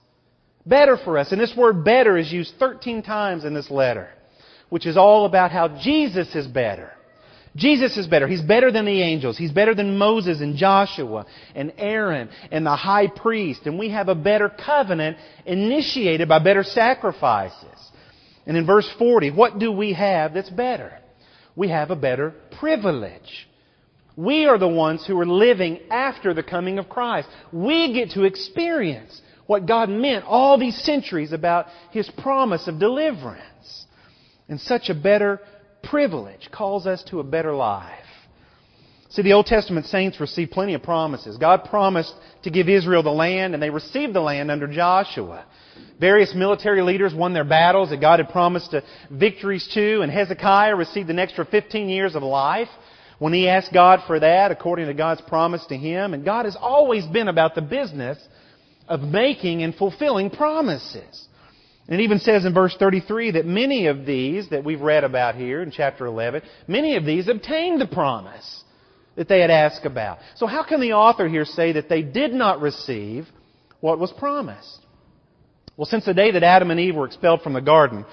Better 0.67 0.97
for 0.97 1.19
us. 1.19 1.33
And 1.33 1.41
this 1.41 1.57
word 1.57 1.85
better 1.85 2.17
is 2.17 2.31
used 2.31 2.55
13 2.59 3.03
times 3.03 3.45
in 3.45 3.55
this 3.55 3.71
letter 3.71 4.11
which 4.69 4.87
is 4.87 4.97
all 4.97 5.25
about 5.25 5.51
how 5.51 5.69
Jesus 5.69 6.35
is 6.35 6.47
better. 6.47 6.93
Jesus 7.57 7.97
is 7.97 8.07
better. 8.07 8.29
He's 8.29 8.43
better 8.43 8.71
than 8.71 8.85
the 8.85 9.03
angels. 9.03 9.37
He's 9.37 9.51
better 9.51 9.75
than 9.75 9.99
Moses 9.99 10.41
and 10.41 10.57
Joshua 10.57 11.27
and 11.55 11.73
Aaron 11.77 12.29
and 12.53 12.65
the 12.65 12.77
high 12.77 13.09
priest. 13.09 13.63
And 13.65 13.79
we 13.79 13.91
have 13.91 14.09
a 14.09 14.15
better 14.15 14.49
covenant 14.49 15.17
initiated 15.45 16.29
by 16.29 16.39
better 16.39 16.63
sacrifices. 16.63 17.78
And 18.49 18.57
in 18.57 18.67
verse 18.67 18.91
40, 18.99 19.31
what 19.33 19.59
do 19.59 19.71
we 19.71 19.93
have 19.93 20.33
that's 20.33 20.49
better? 20.49 20.99
We 21.55 21.69
have 21.69 21.91
a 21.91 21.97
better 21.97 22.35
privilege. 22.59 23.47
We 24.17 24.47
are 24.47 24.59
the 24.59 24.67
ones 24.67 25.07
who 25.07 25.21
are 25.21 25.27
living 25.27 25.81
after 25.91 26.33
the 26.33 26.43
coming 26.43 26.79
of 26.79 26.89
Christ. 26.89 27.29
We 27.53 27.93
get 27.93 28.13
to 28.13 28.25
experience 28.25 29.21
what 29.47 29.67
God 29.67 29.91
meant 29.91 30.25
all 30.25 30.59
these 30.59 30.83
centuries 30.83 31.33
about 31.33 31.67
His 31.91 32.11
promise 32.19 32.67
of 32.69 32.79
deliverance. 32.79 33.87
And 34.49 34.59
such 34.59 34.89
a 34.89 34.95
better 34.95 35.41
privilege 35.83 36.49
calls 36.51 36.87
us 36.87 37.05
to 37.11 37.21
a 37.21 37.25
better 37.25 37.55
life. 37.55 38.08
See, 39.11 39.23
the 39.23 39.33
Old 39.33 39.47
Testament 39.47 39.87
saints 39.87 40.21
received 40.21 40.51
plenty 40.51 40.75
of 40.75 40.83
promises. 40.83 41.39
God 41.39 41.65
promised 41.65 42.13
to 42.43 42.51
give 42.51 42.69
Israel 42.69 43.03
the 43.03 43.11
land, 43.11 43.55
and 43.55 43.63
they 43.63 43.71
received 43.71 44.13
the 44.15 44.21
land 44.21 44.51
under 44.51 44.67
Joshua. 44.67 45.47
Various 45.99 46.35
military 46.35 46.83
leaders 46.83 47.15
won 47.15 47.33
their 47.33 47.45
battles 47.45 47.91
that 47.91 48.03
God 48.03 48.19
had 48.19 48.29
promised 48.29 48.73
to 48.73 48.83
victories 49.11 49.67
to, 49.73 50.03
and 50.03 50.13
Hezekiah 50.13 50.77
received 50.77 51.09
an 51.09 51.19
extra 51.19 51.47
15 51.47 51.89
years 51.89 52.15
of 52.15 52.23
life 52.23 52.69
when 53.19 53.33
he 53.33 53.49
asked 53.49 53.73
God 53.73 54.01
for 54.07 54.21
that, 54.21 54.51
according 54.51 54.87
to 54.87 54.95
God's 54.95 55.23
promise 55.23 55.65
to 55.67 55.77
him. 55.77 56.13
And 56.13 56.25
God 56.25 56.45
has 56.45 56.57
always 56.61 57.07
been 57.07 57.29
about 57.29 57.55
the 57.55 57.63
business 57.63 58.19
of 58.89 59.01
making 59.01 59.63
and 59.63 59.75
fulfilling 59.75 60.31
promises. 60.31 61.27
And 61.89 61.99
it 61.99 62.05
even 62.05 62.19
says 62.19 62.45
in 62.45 62.53
verse 62.53 62.77
33 62.79 63.33
that 63.33 63.47
many 63.47 63.87
of 63.87 64.05
these 64.05 64.51
that 64.51 64.65
we've 64.65 64.83
read 64.83 65.05
about 65.05 65.35
here 65.35 65.63
in 65.63 65.71
chapter 65.71 66.05
11, 66.05 66.43
many 66.67 66.97
of 66.97 67.07
these 67.07 67.27
obtained 67.29 67.81
the 67.81 67.87
promise 67.87 68.65
that 69.19 69.29
they 69.29 69.41
had 69.41 69.51
asked 69.51 69.85
about. 69.85 70.19
So 70.37 70.47
how 70.47 70.63
can 70.63 70.81
the 70.81 70.93
author 70.93 71.29
here 71.29 71.45
say 71.45 71.73
that 71.73 71.89
they 71.89 72.03
did 72.03 72.33
not 72.33 72.61
receive 72.61 73.27
what 73.81 73.99
was 73.99 74.13
promised? 74.13 74.79
Well, 75.77 75.87
since 75.87 76.05
the 76.05 76.15
day 76.15 76.31
that 76.31 76.45
Adam 76.45 76.71
and 76.71 76.79
Eve 76.79 76.95
were 76.95 77.07
expelled 77.07 77.43
from 77.43 77.53
the 77.53 77.61
garden, 77.61 78.07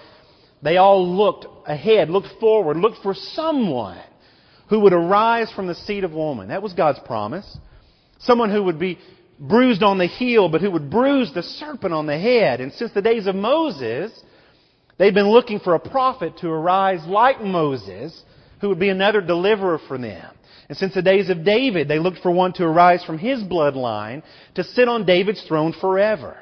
they 0.63 0.77
all 0.77 1.07
looked 1.07 1.45
ahead, 1.67 2.09
looked 2.09 2.39
forward, 2.39 2.77
looked 2.77 3.03
for 3.03 3.13
someone 3.13 4.01
who 4.69 4.79
would 4.79 4.93
arise 4.93 5.51
from 5.51 5.67
the 5.67 5.75
seed 5.75 6.03
of 6.03 6.11
woman. 6.11 6.47
That 6.47 6.63
was 6.63 6.73
God's 6.73 6.99
promise. 7.05 7.57
Someone 8.17 8.49
who 8.49 8.63
would 8.63 8.79
be 8.79 8.97
bruised 9.39 9.83
on 9.83 9.99
the 9.99 10.07
heel, 10.07 10.49
but 10.49 10.61
who 10.61 10.71
would 10.71 10.89
bruise 10.89 11.31
the 11.35 11.43
serpent 11.43 11.93
on 11.93 12.07
the 12.07 12.17
head. 12.17 12.61
And 12.61 12.73
since 12.73 12.91
the 12.93 13.01
days 13.01 13.27
of 13.27 13.35
Moses, 13.35 14.11
they've 14.97 15.13
been 15.13 15.29
looking 15.29 15.59
for 15.59 15.75
a 15.75 15.79
prophet 15.79 16.39
to 16.39 16.49
arise 16.49 17.05
like 17.05 17.41
Moses, 17.41 18.19
who 18.59 18.69
would 18.69 18.79
be 18.79 18.89
another 18.89 19.21
deliverer 19.21 19.79
for 19.87 19.99
them. 19.99 20.34
And 20.67 20.77
since 20.77 20.93
the 20.93 21.01
days 21.01 21.29
of 21.29 21.43
David, 21.43 21.87
they 21.87 21.99
looked 21.99 22.19
for 22.19 22.31
one 22.31 22.53
to 22.53 22.63
arise 22.63 23.03
from 23.03 23.17
his 23.17 23.43
bloodline 23.43 24.23
to 24.55 24.63
sit 24.63 24.87
on 24.87 25.05
David's 25.05 25.43
throne 25.43 25.73
forever. 25.79 26.37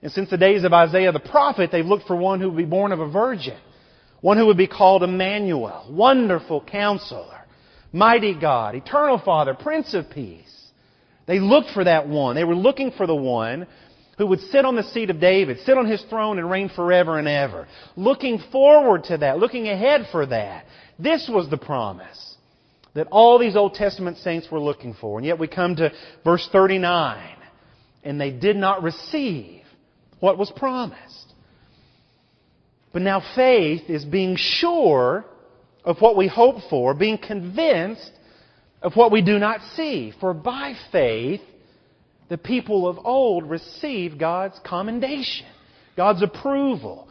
And 0.00 0.12
since 0.12 0.30
the 0.30 0.36
days 0.36 0.62
of 0.62 0.72
Isaiah 0.72 1.10
the 1.10 1.18
prophet, 1.18 1.70
they've 1.72 1.84
looked 1.84 2.06
for 2.06 2.14
one 2.14 2.40
who 2.40 2.50
would 2.50 2.56
be 2.56 2.64
born 2.64 2.92
of 2.92 3.00
a 3.00 3.10
virgin. 3.10 3.58
One 4.20 4.36
who 4.36 4.46
would 4.46 4.56
be 4.56 4.68
called 4.68 5.02
Emmanuel, 5.02 5.86
Wonderful 5.90 6.62
Counselor, 6.62 7.44
Mighty 7.92 8.38
God, 8.38 8.74
Eternal 8.74 9.18
Father, 9.24 9.54
Prince 9.54 9.94
of 9.94 10.10
Peace. 10.10 10.44
They 11.26 11.40
looked 11.40 11.70
for 11.70 11.84
that 11.84 12.08
one. 12.08 12.36
They 12.36 12.44
were 12.44 12.54
looking 12.54 12.92
for 12.92 13.06
the 13.06 13.14
one 13.14 13.66
who 14.18 14.26
would 14.26 14.40
sit 14.40 14.64
on 14.64 14.76
the 14.76 14.82
seat 14.82 15.10
of 15.10 15.20
David, 15.20 15.58
sit 15.64 15.78
on 15.78 15.86
his 15.86 16.02
throne 16.04 16.38
and 16.38 16.50
reign 16.50 16.68
forever 16.68 17.18
and 17.18 17.28
ever. 17.28 17.66
Looking 17.96 18.40
forward 18.50 19.04
to 19.04 19.18
that, 19.18 19.38
looking 19.38 19.68
ahead 19.68 20.08
for 20.10 20.26
that. 20.26 20.64
This 20.98 21.28
was 21.32 21.48
the 21.48 21.58
promise 21.58 22.27
that 22.94 23.08
all 23.10 23.38
these 23.38 23.56
Old 23.56 23.74
Testament 23.74 24.18
saints 24.18 24.48
were 24.50 24.60
looking 24.60 24.94
for. 25.00 25.18
And 25.18 25.26
yet 25.26 25.38
we 25.38 25.48
come 25.48 25.76
to 25.76 25.92
verse 26.24 26.48
39, 26.50 27.36
and 28.04 28.20
they 28.20 28.30
did 28.30 28.56
not 28.56 28.82
receive 28.82 29.62
what 30.20 30.38
was 30.38 30.50
promised. 30.56 31.32
But 32.92 33.02
now 33.02 33.22
faith 33.34 33.88
is 33.88 34.04
being 34.04 34.36
sure 34.36 35.24
of 35.84 35.98
what 36.00 36.16
we 36.16 36.26
hope 36.26 36.56
for, 36.68 36.94
being 36.94 37.18
convinced 37.18 38.10
of 38.82 38.94
what 38.94 39.12
we 39.12 39.22
do 39.22 39.38
not 39.38 39.60
see. 39.74 40.12
For 40.20 40.34
by 40.34 40.74
faith, 40.90 41.40
the 42.28 42.38
people 42.38 42.88
of 42.88 42.98
old 43.04 43.48
received 43.48 44.18
God's 44.18 44.58
commendation, 44.64 45.46
God's 45.96 46.22
approval. 46.22 47.07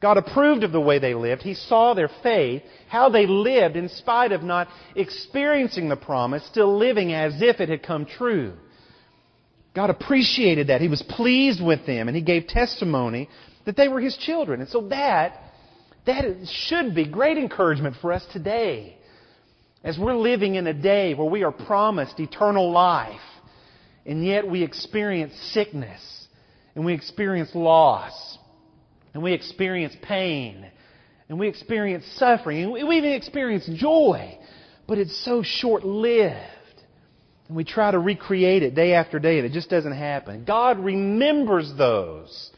God 0.00 0.16
approved 0.16 0.62
of 0.62 0.70
the 0.70 0.80
way 0.80 0.98
they 0.98 1.14
lived. 1.14 1.42
He 1.42 1.54
saw 1.54 1.94
their 1.94 2.10
faith, 2.22 2.62
how 2.88 3.08
they 3.08 3.26
lived 3.26 3.76
in 3.76 3.88
spite 3.88 4.30
of 4.30 4.42
not 4.42 4.68
experiencing 4.94 5.88
the 5.88 5.96
promise, 5.96 6.46
still 6.46 6.76
living 6.76 7.12
as 7.12 7.42
if 7.42 7.60
it 7.60 7.68
had 7.68 7.82
come 7.82 8.06
true. 8.06 8.52
God 9.74 9.90
appreciated 9.90 10.68
that. 10.68 10.80
He 10.80 10.88
was 10.88 11.02
pleased 11.02 11.62
with 11.62 11.84
them, 11.84 12.06
and 12.08 12.16
He 12.16 12.22
gave 12.22 12.46
testimony 12.46 13.28
that 13.66 13.76
they 13.76 13.88
were 13.88 14.00
His 14.00 14.16
children. 14.16 14.60
And 14.60 14.68
so 14.68 14.88
that, 14.88 15.40
that 16.06 16.24
should 16.48 16.94
be 16.94 17.06
great 17.06 17.36
encouragement 17.36 17.96
for 18.00 18.12
us 18.12 18.24
today. 18.32 18.96
As 19.82 19.98
we're 19.98 20.16
living 20.16 20.54
in 20.54 20.66
a 20.66 20.74
day 20.74 21.14
where 21.14 21.28
we 21.28 21.42
are 21.42 21.52
promised 21.52 22.20
eternal 22.20 22.70
life, 22.70 23.20
and 24.06 24.24
yet 24.24 24.48
we 24.48 24.62
experience 24.62 25.34
sickness, 25.52 26.26
and 26.74 26.84
we 26.84 26.94
experience 26.94 27.50
loss, 27.54 28.37
and 29.14 29.22
we 29.22 29.32
experience 29.32 29.94
pain, 30.02 30.66
and 31.28 31.38
we 31.38 31.48
experience 31.48 32.04
suffering, 32.16 32.62
and 32.62 32.88
we 32.88 32.96
even 32.96 33.12
experience 33.12 33.68
joy, 33.74 34.38
but 34.86 34.98
it's 34.98 35.24
so 35.24 35.42
short 35.42 35.84
lived. 35.84 36.36
And 37.48 37.56
we 37.56 37.64
try 37.64 37.90
to 37.90 37.98
recreate 37.98 38.62
it 38.62 38.74
day 38.74 38.92
after 38.92 39.18
day, 39.18 39.38
and 39.38 39.46
it 39.46 39.52
just 39.52 39.70
doesn't 39.70 39.96
happen. 39.96 40.44
God 40.44 40.78
remembers 40.78 41.72
those 41.76 42.50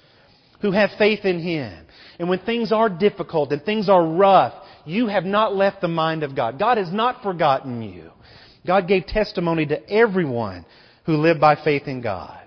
who 0.61 0.73
have 0.73 0.91
faith 0.99 1.25
in 1.25 1.41
Him. 1.41 1.87
And 2.19 2.29
when 2.29 2.41
things 2.41 2.73
are 2.73 2.89
difficult 2.89 3.53
and 3.53 3.63
things 3.63 3.89
are 3.89 4.05
rough 4.05 4.55
you 4.85 5.07
have 5.07 5.25
not 5.25 5.55
left 5.55 5.81
the 5.81 5.89
mind 5.89 6.23
of 6.23 6.35
God. 6.35 6.59
God 6.59 6.79
has 6.79 6.93
not 6.93 7.23
forgotten 7.23 7.83
you. 7.83 8.11
God 8.67 8.89
gave 8.89 9.07
testimony 9.07 9.67
to 9.67 9.89
everyone 9.91 10.65
who 11.07 11.17
lived 11.17 11.41
by 11.41 11.57
faith 11.63 11.87
in 11.87 12.01
God. 12.01 12.39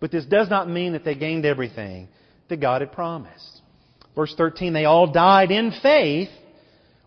But 0.00 0.10
this 0.10 0.24
does 0.24 0.50
not 0.50 0.68
mean 0.68 0.92
that 0.92 1.04
they 1.04 1.14
gained 1.14 1.46
everything 1.46 2.08
that 2.48 2.60
God 2.60 2.80
had 2.80 2.92
promised. 2.92 3.62
Verse 4.14 4.34
13, 4.36 4.72
they 4.72 4.84
all 4.84 5.10
died 5.10 5.50
in 5.50 5.72
faith 5.82 6.28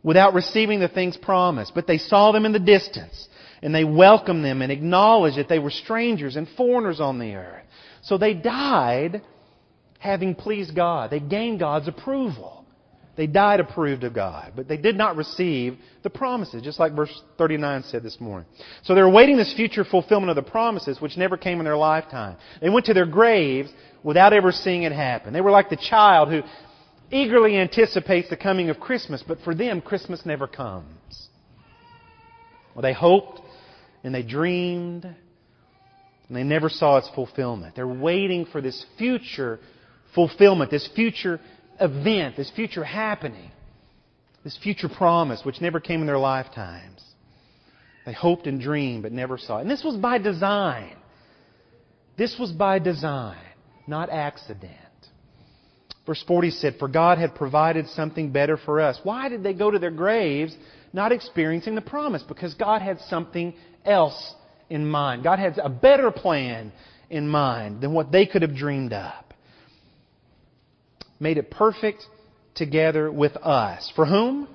without 0.03 0.34
receiving 0.34 0.79
the 0.79 0.88
things 0.88 1.17
promised, 1.17 1.74
but 1.74 1.88
they 1.88 1.98
saw 1.98 2.32
them 2.32 2.46
in 2.46 2.51
the 2.51 2.60
distance, 2.60 3.27
and 3.62 3.74
they 3.74 3.84
welcomed 3.84 4.44
them 4.44 4.62
and 4.62 4.72
acknowledged 4.72 5.38
that 5.38 5.50
they 5.50 5.60
were 5.60 5.72
strangers 5.72 6.36
and 6.36 6.48
foreigners 6.58 7.00
on 7.00 7.20
the 7.20 7.36
earth. 7.36 7.63
So 8.03 8.17
they 8.17 8.34
died 8.34 9.22
having 10.00 10.36
pleased 10.36 10.75
God. 10.75 11.10
They 11.10 11.20
gained 11.20 11.60
God's 11.60 11.88
approval. 11.88 12.65
They 13.17 13.25
died 13.25 13.60
approved 13.60 14.03
of 14.03 14.13
God, 14.13 14.53
but 14.56 14.67
they 14.67 14.77
did 14.77 14.96
not 14.96 15.15
receive 15.15 15.79
the 16.03 16.10
promises, 16.10 16.62
just 16.62 16.79
like 16.79 16.96
verse 16.96 17.12
39 17.39 17.84
said 17.84 18.03
this 18.03 18.22
morning. 18.22 18.48
So 18.84 18.94
they're 18.94 19.06
awaiting 19.06 19.38
this 19.38 19.56
future 19.56 19.84
fulfillment 19.84 20.29
of 20.29 20.36
the 20.36 20.50
promises, 20.50 21.01
which 21.01 21.17
never 21.17 21.36
came 21.36 21.58
in 21.58 21.65
their 21.65 21.75
lifetime. 21.75 22.38
They 22.62 22.70
went 22.70 22.86
to 22.86 22.94
their 22.94 23.08
graves 23.08 23.72
without 24.04 24.34
ever 24.34 24.51
seeing 24.51 24.84
it 24.84 24.92
happen. 24.92 25.34
They 25.34 25.42
were 25.42 25.51
like 25.51 25.70
the 25.70 25.77
child 25.77 26.30
who 26.30 26.42
eagerly 27.12 27.58
anticipates 27.58 28.30
the 28.30 28.38
coming 28.38 28.70
of 28.70 28.80
Christmas, 28.80 29.24
but 29.25 29.39
for 29.44 29.56
them, 29.56 29.82
Christmas 29.82 30.25
never 30.25 30.48
comes. 30.48 31.30
Well, 32.75 32.84
they 32.84 32.94
hoped 32.94 33.42
and 34.04 34.13
they 34.13 34.24
dreamed 34.24 35.06
and 35.06 36.36
they 36.36 36.44
never 36.44 36.70
saw 36.70 36.98
its 36.98 37.10
fulfillment. 37.16 37.75
They're 37.75 37.88
waiting 37.88 38.46
for 38.46 38.62
this 38.62 38.86
future 38.98 39.60
fulfillment, 40.13 40.72
this 40.72 40.88
future 40.96 41.39
event, 41.80 42.36
this 42.36 42.51
future 42.56 42.84
happening, 42.84 43.51
this 44.44 44.58
future 44.62 44.89
promise 44.89 45.42
which 45.44 45.62
never 45.62 45.80
came 45.80 46.01
in 46.01 46.08
their 46.08 46.18
lifetimes. 46.18 47.04
They 48.06 48.13
hoped 48.13 48.48
and 48.48 48.60
dreamed 48.60 49.04
but 49.04 49.12
never 49.12 49.38
saw 49.38 49.58
it. 49.58 49.62
And 49.62 49.72
this 49.72 49.84
was 49.84 49.96
by 49.98 50.18
design. 50.18 50.96
This 52.18 52.36
was 52.39 52.51
by 52.51 52.80
design, 52.80 53.38
not 53.88 54.10
accident. 54.10 54.74
Verse 56.06 56.24
40 56.27 56.51
said, 56.51 56.75
For 56.79 56.88
God 56.88 57.17
had 57.17 57.36
provided 57.36 57.88
something 57.89 58.32
better 58.32 58.58
for 58.58 58.79
us. 58.79 59.00
Why 59.03 59.29
did 59.29 59.44
they 59.44 59.53
go 59.53 59.72
to 59.72 59.79
their 59.79 59.91
graves 59.91 60.56
not 60.94 61.12
experiencing 61.12 61.75
the 61.75 61.82
promise? 61.82 62.24
Because 62.24 62.53
God 62.53 62.82
had 62.82 63.00
something 63.10 63.53
else 63.86 64.34
in 64.70 64.86
mind. 64.86 65.24
God 65.24 65.39
had 65.39 65.58
a 65.58 65.70
better 65.70 66.12
plan 66.12 66.72
in 67.10 67.27
mind 67.27 67.82
than 67.82 67.94
what 67.94 68.12
they 68.12 68.25
could 68.25 68.41
have 68.41 68.56
dreamed 68.56 68.94
up 68.94 69.27
made 71.20 71.38
it 71.38 71.51
perfect 71.51 72.06
together 72.56 73.12
with 73.12 73.36
us. 73.38 73.91
For 73.96 74.06
whom? 74.06 74.48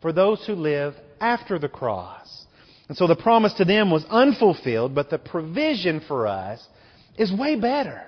For 0.00 0.12
those 0.12 0.44
who 0.46 0.54
live 0.54 0.94
after 1.20 1.58
the 1.58 1.68
cross. 1.68 2.44
And 2.88 2.96
so 2.96 3.06
the 3.06 3.16
promise 3.16 3.52
to 3.54 3.64
them 3.64 3.90
was 3.90 4.04
unfulfilled, 4.10 4.94
but 4.94 5.10
the 5.10 5.18
provision 5.18 6.02
for 6.06 6.26
us 6.26 6.64
is 7.16 7.32
way 7.32 7.56
better. 7.56 8.02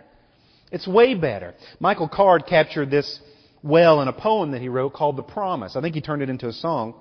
It's 0.75 0.89
way 0.89 1.15
better. 1.15 1.55
Michael 1.79 2.09
Card 2.09 2.47
captured 2.49 2.91
this 2.91 3.21
well 3.63 4.03
in 4.03 4.09
a 4.09 4.13
poem 4.13 4.51
that 4.51 4.61
he 4.61 4.69
wrote 4.69 4.93
called 4.93 5.17
The 5.17 5.23
Promise. 5.23 5.77
I 5.77 5.81
think 5.81 5.95
he 5.95 6.01
turned 6.01 6.21
it 6.21 6.29
into 6.29 6.49
a 6.49 6.53
song. 6.53 6.95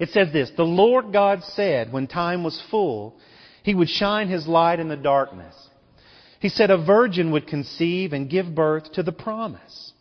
It 0.00 0.08
says 0.08 0.32
this 0.32 0.50
The 0.56 0.64
Lord 0.64 1.12
God 1.12 1.44
said, 1.44 1.92
when 1.92 2.06
time 2.06 2.42
was 2.42 2.62
full, 2.70 3.18
He 3.62 3.74
would 3.74 3.90
shine 3.90 4.28
His 4.28 4.46
light 4.46 4.80
in 4.80 4.88
the 4.88 4.96
darkness. 4.96 5.54
He 6.40 6.48
said 6.48 6.70
a 6.70 6.82
virgin 6.82 7.32
would 7.32 7.46
conceive 7.46 8.14
and 8.14 8.30
give 8.30 8.54
birth 8.54 8.92
to 8.92 9.02
the 9.02 9.12
promise. 9.12 9.92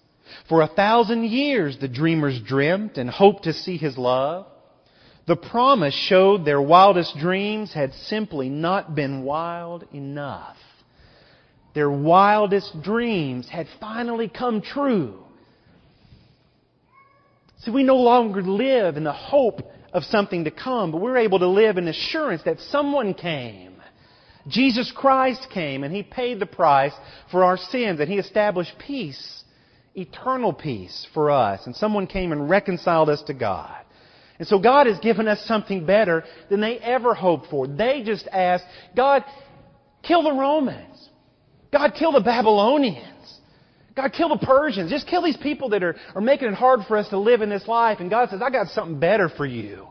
For 0.47 0.61
a 0.61 0.67
thousand 0.67 1.25
years 1.25 1.77
the 1.79 1.89
dreamers 1.89 2.39
dreamt 2.39 2.97
and 2.97 3.09
hoped 3.09 3.43
to 3.43 3.51
see 3.51 3.75
his 3.75 3.97
love. 3.97 4.47
The 5.27 5.35
promise 5.35 5.93
showed 5.93 6.45
their 6.45 6.61
wildest 6.61 7.17
dreams 7.17 7.73
had 7.73 7.93
simply 7.93 8.47
not 8.47 8.95
been 8.95 9.23
wild 9.23 9.83
enough. 9.93 10.55
Their 11.73 11.89
wildest 11.89 12.81
dreams 12.83 13.47
had 13.49 13.67
finally 13.79 14.29
come 14.29 14.61
true. 14.61 15.19
See, 17.59 17.71
we 17.71 17.83
no 17.83 17.95
longer 17.95 18.41
live 18.41 18.97
in 18.97 19.03
the 19.03 19.13
hope 19.13 19.61
of 19.91 20.03
something 20.03 20.43
to 20.43 20.51
come, 20.51 20.91
but 20.91 21.01
we're 21.01 21.17
able 21.17 21.39
to 21.39 21.47
live 21.47 21.77
in 21.77 21.87
assurance 21.87 22.43
that 22.43 22.59
someone 22.59 23.13
came 23.13 23.73
Jesus 24.47 24.91
Christ 24.93 25.47
came 25.53 25.83
and 25.83 25.95
He 25.95 26.03
paid 26.03 26.39
the 26.39 26.45
price 26.45 26.93
for 27.31 27.43
our 27.43 27.57
sins 27.57 27.99
and 27.99 28.09
He 28.09 28.17
established 28.17 28.73
peace, 28.77 29.43
eternal 29.95 30.53
peace 30.53 31.07
for 31.13 31.31
us. 31.31 31.65
And 31.65 31.75
someone 31.75 32.07
came 32.07 32.31
and 32.31 32.49
reconciled 32.49 33.09
us 33.09 33.21
to 33.23 33.33
God. 33.33 33.79
And 34.39 34.47
so 34.47 34.59
God 34.59 34.87
has 34.87 34.99
given 34.99 35.27
us 35.27 35.45
something 35.45 35.85
better 35.85 36.23
than 36.49 36.59
they 36.59 36.77
ever 36.79 37.13
hoped 37.13 37.47
for. 37.49 37.67
They 37.67 38.03
just 38.03 38.27
asked, 38.27 38.65
God, 38.95 39.23
kill 40.01 40.23
the 40.23 40.33
Romans. 40.33 40.92
God, 41.73 41.93
kill 41.97 42.13
the 42.13 42.21
Babylonians. 42.21 43.39
God, 43.95 44.13
kill 44.13 44.29
the 44.29 44.45
Persians. 44.45 44.89
Just 44.89 45.07
kill 45.07 45.23
these 45.23 45.37
people 45.37 45.69
that 45.69 45.83
are, 45.83 45.95
are 46.15 46.21
making 46.21 46.47
it 46.47 46.53
hard 46.53 46.81
for 46.87 46.97
us 46.97 47.09
to 47.09 47.17
live 47.17 47.41
in 47.41 47.49
this 47.49 47.67
life. 47.67 47.99
And 47.99 48.09
God 48.09 48.29
says, 48.29 48.41
I 48.41 48.49
got 48.49 48.67
something 48.67 48.99
better 48.99 49.27
for 49.27 49.45
you. 49.45 49.87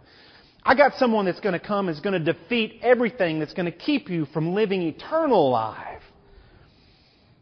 I 0.64 0.76
got 0.76 0.94
someone 0.94 1.24
that's 1.24 1.40
going 1.40 1.58
to 1.58 1.64
come 1.64 1.88
and 1.88 1.96
is 1.96 2.00
going 2.00 2.24
to 2.24 2.32
defeat 2.32 2.80
everything 2.82 3.40
that's 3.40 3.52
going 3.52 3.70
to 3.70 3.76
keep 3.76 4.08
you 4.08 4.26
from 4.26 4.54
living 4.54 4.82
eternal 4.82 5.50
life. 5.50 6.02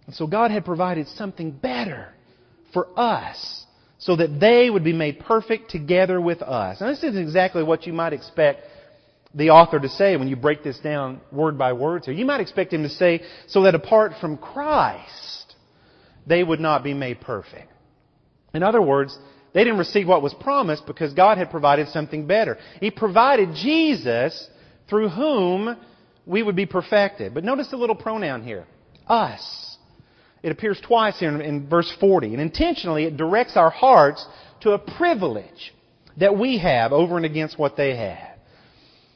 And 0.06 0.14
so 0.14 0.26
God 0.26 0.50
had 0.50 0.64
provided 0.64 1.06
something 1.08 1.50
better 1.50 2.08
for 2.72 2.88
us 2.98 3.66
so 3.98 4.16
that 4.16 4.40
they 4.40 4.70
would 4.70 4.84
be 4.84 4.94
made 4.94 5.20
perfect 5.20 5.70
together 5.70 6.18
with 6.18 6.40
us. 6.40 6.80
Now 6.80 6.88
this 6.88 7.04
isn't 7.04 7.18
exactly 7.18 7.62
what 7.62 7.86
you 7.86 7.92
might 7.92 8.14
expect 8.14 8.62
the 9.34 9.50
author 9.50 9.78
to 9.78 9.88
say 9.88 10.16
when 10.16 10.28
you 10.28 10.36
break 10.36 10.64
this 10.64 10.78
down 10.78 11.20
word 11.30 11.56
by 11.56 11.72
word 11.72 12.04
here. 12.04 12.14
You 12.14 12.24
might 12.24 12.40
expect 12.40 12.72
him 12.72 12.82
to 12.82 12.88
say, 12.88 13.22
so 13.46 13.62
that 13.62 13.74
apart 13.74 14.12
from 14.20 14.36
Christ, 14.36 15.54
they 16.26 16.42
would 16.42 16.60
not 16.60 16.82
be 16.82 16.94
made 16.94 17.20
perfect. 17.20 17.70
In 18.52 18.62
other 18.62 18.82
words, 18.82 19.16
they 19.52 19.64
didn't 19.64 19.78
receive 19.78 20.08
what 20.08 20.22
was 20.22 20.34
promised 20.34 20.86
because 20.86 21.12
God 21.14 21.38
had 21.38 21.50
provided 21.50 21.88
something 21.88 22.26
better. 22.26 22.58
He 22.80 22.90
provided 22.90 23.54
Jesus 23.54 24.48
through 24.88 25.08
whom 25.08 25.76
we 26.26 26.42
would 26.42 26.56
be 26.56 26.66
perfected. 26.66 27.34
But 27.34 27.44
notice 27.44 27.68
the 27.68 27.76
little 27.76 27.96
pronoun 27.96 28.42
here. 28.42 28.66
Us. 29.06 29.76
It 30.42 30.52
appears 30.52 30.80
twice 30.80 31.18
here 31.18 31.28
in, 31.28 31.40
in 31.40 31.68
verse 31.68 31.92
40. 32.00 32.28
And 32.28 32.40
intentionally 32.40 33.04
it 33.04 33.16
directs 33.16 33.56
our 33.56 33.70
hearts 33.70 34.24
to 34.60 34.72
a 34.72 34.78
privilege 34.78 35.74
that 36.16 36.36
we 36.36 36.58
have 36.58 36.92
over 36.92 37.16
and 37.16 37.26
against 37.26 37.58
what 37.58 37.76
they 37.76 37.96
had. 37.96 38.29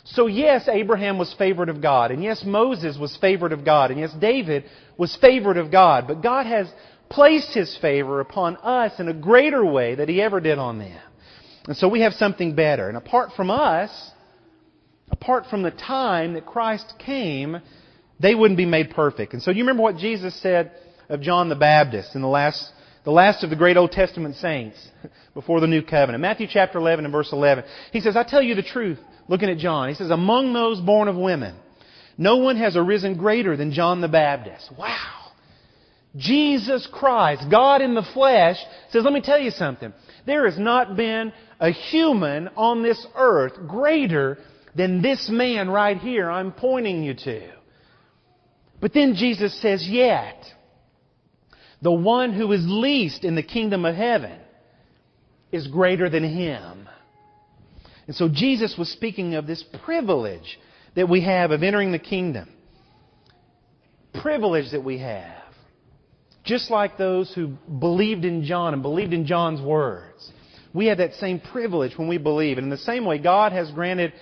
So 0.05 0.27
yes, 0.27 0.69
Abraham 0.69 1.17
was 1.17 1.33
favored 1.35 1.71
of 1.71 1.81
God, 1.81 2.11
and 2.11 2.23
yes, 2.23 2.45
Moses 2.45 2.99
was 2.99 3.17
favored 3.17 3.53
of 3.53 3.65
God, 3.65 3.91
and 3.91 3.99
yes, 3.99 4.13
David 4.13 4.65
was 4.99 5.17
favored 5.17 5.57
of 5.57 5.71
God, 5.71 6.07
but 6.07 6.23
God 6.23 6.45
has 6.47 6.71
placed 7.09 7.55
His 7.55 7.77
favor 7.79 8.21
upon 8.21 8.57
us 8.59 9.01
in 9.01 9.09
a 9.09 9.15
greater 9.15 9.65
way 9.65 9.95
than 9.95 10.09
He 10.09 10.21
ever 10.21 10.41
did 10.41 10.59
on 10.59 10.79
them. 10.79 11.01
And 11.67 11.77
so 11.77 11.89
we 11.89 12.03
have 12.03 12.13
something 12.15 12.55
better. 12.55 12.89
And 12.89 12.97
apart 12.99 13.31
from 13.35 13.51
us, 13.51 14.11
apart 15.11 15.47
from 15.49 15.63
the 15.63 15.71
time 15.71 16.35
that 16.35 16.45
Christ 16.45 16.95
came, 16.99 17.61
they 18.21 18.35
wouldn't 18.35 18.59
be 18.59 18.67
made 18.67 18.91
perfect. 18.91 19.33
And 19.33 19.43
so 19.43 19.51
you 19.51 19.63
remember 19.63 19.83
what 19.83 19.97
Jesus 19.97 20.35
said 20.43 20.73
of 21.09 21.23
John 21.23 21.49
the 21.49 21.57
Baptist 21.57 22.15
in 22.15 22.21
the 22.21 22.29
last, 22.29 22.71
the 23.05 23.11
last 23.11 23.45
of 23.45 23.51
the 23.51 23.57
great 23.57 23.77
Old 23.77 23.93
Testament 23.93 24.37
saints 24.37 24.77
before 25.35 25.61
the 25.61 25.67
new 25.67 25.83
covenant. 25.83 26.23
Matthew 26.23 26.47
chapter 26.51 26.79
11 26.79 27.05
and 27.05 27.13
verse 27.13 27.31
11. 27.33 27.65
He 27.93 28.01
says, 28.01 28.17
I 28.17 28.25
tell 28.25 28.43
you 28.43 28.55
the 28.55 28.63
truth, 28.63 28.99
looking 29.29 29.51
at 29.51 29.59
John. 29.59 29.89
He 29.89 29.95
says, 29.95 30.11
among 30.11 30.53
those 30.53 30.81
born 30.81 31.09
of 31.09 31.17
women, 31.17 31.55
no 32.17 32.39
one 32.39 32.57
has 32.57 32.77
arisen 32.77 33.17
greater 33.17 33.57
than 33.57 33.73
John 33.73 34.01
the 34.01 34.09
Baptist. 34.09 34.73
Wow. 34.79 35.33
Jesus 36.17 36.89
Christ, 36.93 37.45
God 37.51 37.83
in 37.83 37.95
the 37.95 38.07
flesh, 38.15 38.57
says, 38.91 39.03
let 39.05 39.13
me 39.13 39.21
tell 39.21 39.39
you 39.39 39.51
something. 39.51 39.93
There 40.27 40.49
has 40.49 40.59
not 40.59 40.97
been 40.97 41.33
a 41.59 41.71
human 41.71 42.49
on 42.57 42.83
this 42.83 43.05
earth 43.17 43.55
greater 43.67 44.39
than 44.77 45.03
this 45.03 45.29
man 45.29 45.69
right 45.69 45.99
here 45.99 46.31
I'm 46.31 46.53
pointing 46.53 47.03
you 47.03 47.15
to. 47.15 47.51
But 48.81 48.93
then 48.93 49.15
Jesus 49.15 49.61
says, 49.61 49.87
yet, 49.89 50.45
the 51.85 51.93
one 51.93 52.33
who 52.33 52.51
is 52.53 52.65
least 52.67 53.25
in 53.25 53.35
the 53.35 53.43
kingdom 53.43 53.85
of 53.85 53.95
heaven 53.95 54.41
is 55.53 55.69
greater 55.69 56.09
than 56.09 56.25
him. 56.25 56.89
And 58.07 58.17
so 58.17 58.27
Jesus 58.27 58.75
was 58.79 58.89
speaking 58.89 59.35
of 59.35 59.47
this 59.47 59.63
privilege 59.85 60.59
that 60.97 61.11
we 61.11 61.21
have 61.21 61.51
of 61.51 61.63
entering 61.63 61.93
the 61.93 61.99
kingdom. 61.99 62.49
Privilege 64.15 64.73
that 64.73 64.83
we 64.83 64.99
have. 65.01 65.43
Just 66.43 66.71
like 66.71 66.97
those 66.97 67.31
who 67.35 67.49
believed 67.79 68.25
in 68.25 68.45
John 68.45 68.73
and 68.73 68.83
believed 68.83 69.13
in 69.13 69.27
John's 69.27 69.61
words. 69.61 70.33
We 70.73 70.87
have 70.87 70.99
that 70.99 71.13
same 71.15 71.39
privilege 71.39 71.99
when 71.99 72.09
we 72.09 72.17
believe. 72.17 72.57
And 72.57 72.65
in 72.65 72.71
the 72.71 72.79
same 72.79 73.05
way, 73.05 73.19
God 73.19 73.53
has 73.53 73.71
granted 73.71 74.15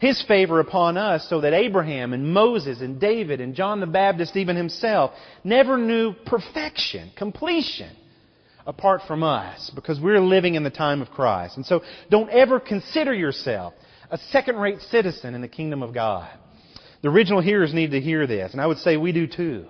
His 0.00 0.22
favor 0.22 0.60
upon 0.60 0.96
us 0.96 1.28
so 1.28 1.40
that 1.40 1.52
Abraham 1.52 2.12
and 2.12 2.32
Moses 2.32 2.80
and 2.80 3.00
David 3.00 3.40
and 3.40 3.54
John 3.54 3.80
the 3.80 3.86
Baptist, 3.86 4.36
even 4.36 4.56
himself, 4.56 5.12
never 5.44 5.78
knew 5.78 6.14
perfection, 6.26 7.10
completion, 7.16 7.94
apart 8.66 9.02
from 9.06 9.22
us 9.22 9.70
because 9.74 10.00
we're 10.00 10.20
living 10.20 10.56
in 10.56 10.64
the 10.64 10.70
time 10.70 11.00
of 11.00 11.10
Christ. 11.10 11.56
And 11.56 11.64
so 11.64 11.82
don't 12.10 12.30
ever 12.30 12.58
consider 12.58 13.14
yourself 13.14 13.74
a 14.10 14.18
second 14.18 14.56
rate 14.56 14.80
citizen 14.80 15.34
in 15.34 15.40
the 15.40 15.48
kingdom 15.48 15.82
of 15.82 15.94
God. 15.94 16.28
The 17.02 17.08
original 17.08 17.40
hearers 17.40 17.74
need 17.74 17.90
to 17.92 18.00
hear 18.00 18.26
this, 18.26 18.52
and 18.52 18.60
I 18.60 18.66
would 18.66 18.78
say 18.78 18.96
we 18.96 19.12
do 19.12 19.26
too. 19.26 19.66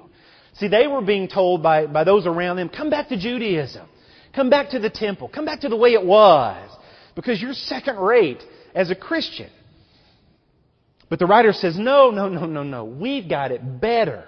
See, 0.55 0.69
they 0.69 0.87
were 0.87 1.03
being 1.03 1.29
told 1.29 1.63
by, 1.63 1.87
by 1.87 2.05
those 2.05 2.27
around 2.27 2.57
them, 2.57 2.69
come 2.69 2.91
back 2.91 3.09
to 3.09 3.19
Judaism. 3.19 3.87
Come 4.35 4.51
back 4.51 4.71
to 4.71 4.79
the 4.79 4.91
temple. 4.91 5.29
Come 5.29 5.45
back 5.45 5.61
to 5.61 5.69
the 5.69 5.77
way 5.77 5.93
it 5.95 6.05
was. 6.05 6.71
Because 7.15 7.41
you're 7.41 7.53
second 7.53 7.97
rate 7.97 8.43
as 8.75 8.91
a 8.91 8.95
Christian. 8.95 9.51
But 11.15 11.21
the 11.21 11.27
writer 11.27 11.53
says, 11.53 11.79
no, 11.79 12.11
no, 12.11 12.29
no, 12.29 12.45
no, 12.45 12.65
no. 12.65 12.85
We've 12.85 13.29
got 13.29 13.53
it 13.53 13.81
better. 13.81 14.25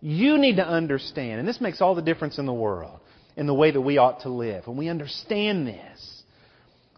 You 0.00 0.38
need 0.38 0.56
to 0.56 0.66
understand, 0.66 1.38
and 1.38 1.46
this 1.46 1.60
makes 1.60 1.80
all 1.80 1.94
the 1.94 2.02
difference 2.02 2.38
in 2.38 2.46
the 2.46 2.52
world. 2.52 2.98
in 3.36 3.46
the 3.46 3.54
way 3.54 3.70
that 3.70 3.80
we 3.80 3.98
ought 3.98 4.22
to 4.22 4.28
live. 4.28 4.64
And 4.66 4.76
we 4.76 4.88
understand 4.88 5.66
this. 5.66 6.22